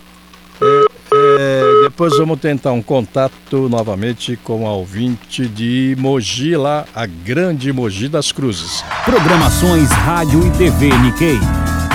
É, 0.61 0.85
é, 1.13 1.83
depois 1.83 2.17
vamos 2.17 2.37
tentar 2.37 2.73
um 2.73 2.81
contato 2.81 3.69
novamente 3.69 4.35
com 4.43 4.67
a 4.67 4.73
ouvinte 4.73 5.47
de 5.47 5.95
Mogi, 5.97 6.57
lá, 6.57 6.83
a 6.93 7.05
grande 7.05 7.71
Mogi 7.71 8.09
das 8.09 8.29
Cruzes. 8.29 8.83
Programações 9.05 9.89
Rádio 9.89 10.45
e 10.45 10.51
TV 10.57 10.89
Nikkei. 10.97 11.39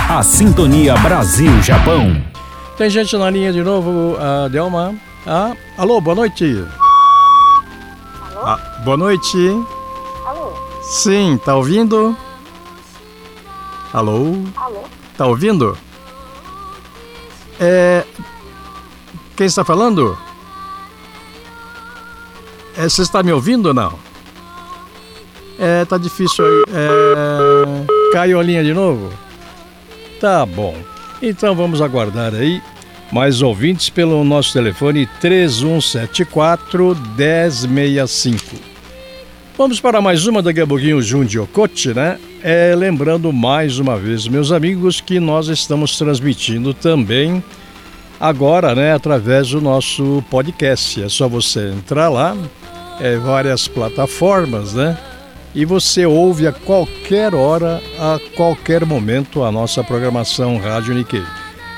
A 0.09 0.23
Sintonia 0.23 0.95
Brasil-Japão. 0.97 2.25
Tem 2.79 2.89
gente 2.89 3.15
na 3.19 3.29
linha 3.29 3.53
de 3.53 3.63
novo, 3.63 4.17
a 4.19 4.49
Delma. 4.49 4.95
Ah, 5.27 5.55
alô, 5.77 6.01
boa 6.01 6.17
noite. 6.17 6.65
Alô? 8.35 8.47
Ah, 8.47 8.81
boa 8.83 8.97
noite. 8.97 9.37
Alô? 10.25 10.55
Sim, 10.81 11.39
tá 11.45 11.55
ouvindo? 11.55 12.17
Alô? 13.93 14.37
Alô? 14.57 14.66
Tá 15.17 15.27
ouvindo? 15.27 15.77
É. 17.61 18.05
Quem 19.37 19.47
está 19.47 19.65
falando? 19.65 20.17
É, 22.77 22.83
você 22.89 23.03
está 23.03 23.23
me 23.23 23.33
ouvindo 23.33 23.67
ou 23.67 23.75
não? 23.75 23.99
É, 25.59 25.85
tá 25.87 25.97
difícil 25.97 26.45
aí. 26.45 26.63
É, 26.69 28.13
caiu 28.13 28.39
a 28.39 28.43
linha 28.43 28.63
de 28.63 28.75
novo? 28.75 29.11
Tá 30.21 30.45
bom. 30.45 30.77
Então 31.23 31.55
vamos 31.55 31.81
aguardar 31.81 32.35
aí 32.35 32.63
mais 33.11 33.41
ouvintes 33.41 33.89
pelo 33.89 34.23
nosso 34.25 34.53
telefone 34.53 35.09
3174 35.21 36.97
1065. 37.17 38.57
Vamos 39.57 39.81
para 39.81 40.03
mais 40.03 40.27
uma 40.27 40.43
daqui 40.43 40.61
a 40.61 40.67
pouquinho, 40.67 41.01
Jundi 41.01 41.39
Okote, 41.39 41.95
né? 41.95 42.19
É, 42.49 42.77
lembrando 42.77 43.33
mais 43.33 43.81
uma 43.81 43.99
vez, 43.99 44.29
meus 44.29 44.53
amigos, 44.53 45.01
que 45.01 45.19
nós 45.19 45.49
estamos 45.49 45.99
transmitindo 45.99 46.73
também 46.73 47.43
agora, 48.21 48.73
né, 48.73 48.95
através 48.95 49.49
do 49.49 49.61
nosso 49.61 50.23
podcast. 50.31 51.03
É 51.03 51.09
só 51.09 51.29
você 51.29 51.73
entrar 51.73 52.09
lá, 52.09 52.37
é, 53.01 53.17
várias 53.17 53.67
plataformas, 53.67 54.75
né? 54.75 54.97
E 55.57 55.65
você 55.65 56.07
ouve 56.07 56.47
a 56.47 56.53
qualquer 56.53 57.35
hora, 57.35 57.83
a 57.99 58.21
qualquer 58.37 58.87
momento, 58.87 59.43
a 59.43 59.51
nossa 59.51 59.83
programação 59.83 60.57
Rádio 60.57 60.95
Nikkei. 60.95 61.25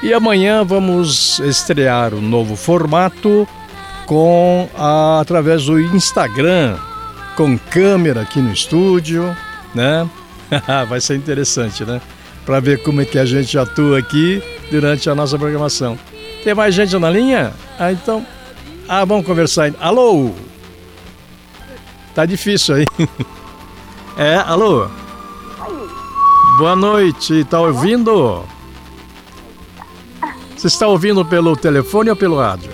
E 0.02 0.12
amanhã 0.12 0.62
vamos 0.64 1.38
estrear 1.38 2.12
um 2.12 2.20
novo 2.20 2.56
formato 2.56 3.48
com 4.04 4.68
a, 4.76 5.18
através 5.18 5.64
do 5.64 5.80
Instagram, 5.80 6.76
com 7.38 7.56
câmera 7.56 8.20
aqui 8.20 8.38
no 8.38 8.52
estúdio, 8.52 9.34
né? 9.74 10.06
Vai 10.88 11.00
ser 11.00 11.16
interessante, 11.16 11.84
né? 11.84 12.00
Para 12.46 12.60
ver 12.60 12.82
como 12.82 13.00
é 13.02 13.04
que 13.04 13.18
a 13.18 13.24
gente 13.24 13.58
atua 13.58 13.98
aqui 13.98 14.42
durante 14.70 15.08
a 15.10 15.14
nossa 15.14 15.38
programação. 15.38 15.98
Tem 16.42 16.54
mais 16.54 16.74
gente 16.74 16.96
na 16.98 17.10
linha? 17.10 17.52
Ah, 17.78 17.92
então. 17.92 18.24
Ah, 18.88 19.04
vamos 19.04 19.26
conversar. 19.26 19.72
Alô? 19.80 20.32
Tá 22.14 22.24
difícil 22.26 22.76
aí. 22.76 22.84
É, 24.20 24.34
alô? 24.34 24.88
Boa 26.56 26.74
noite, 26.74 27.44
tá 27.44 27.60
ouvindo? 27.60 28.44
Você 30.56 30.66
está 30.66 30.88
ouvindo 30.88 31.24
pelo 31.24 31.56
telefone 31.56 32.10
ou 32.10 32.16
pelo 32.16 32.36
rádio? 32.40 32.72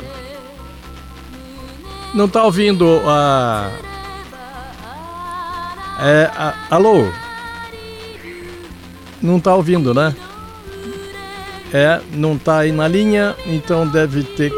Não 2.15 2.25
está 2.25 2.45
ouvindo 2.45 2.99
a. 3.07 3.71
É, 6.01 6.31
a- 6.35 6.55
alô? 6.71 7.13
Não 9.25 9.39
está 9.39 9.55
ouvindo, 9.55 9.95
né? 9.95 10.15
É, 11.73 11.99
não 12.13 12.35
está 12.35 12.59
aí 12.59 12.71
na 12.71 12.87
linha, 12.87 13.35
então 13.47 13.89
deve 13.89 14.23
ter 14.23 14.53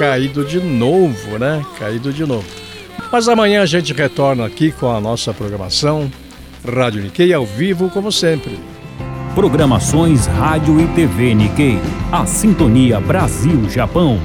caído 0.00 0.44
de 0.44 0.58
novo, 0.58 1.38
né? 1.38 1.64
Caído 1.78 2.12
de 2.12 2.26
novo. 2.26 2.44
Mas 3.12 3.28
amanhã 3.28 3.62
a 3.62 3.66
gente 3.66 3.92
retorna 3.92 4.44
aqui 4.44 4.72
com 4.72 4.90
a 4.90 5.00
nossa 5.00 5.32
programação 5.32 6.10
Rádio 6.66 7.02
Nikkei 7.02 7.32
ao 7.32 7.46
vivo, 7.46 7.88
como 7.88 8.10
sempre. 8.10 8.58
Programações 9.32 10.26
Rádio 10.26 10.80
e 10.80 10.88
TV 10.88 11.32
Nikkei. 11.32 11.78
A 12.10 12.26
Sintonia 12.26 12.98
Brasil-Japão. 13.00 14.20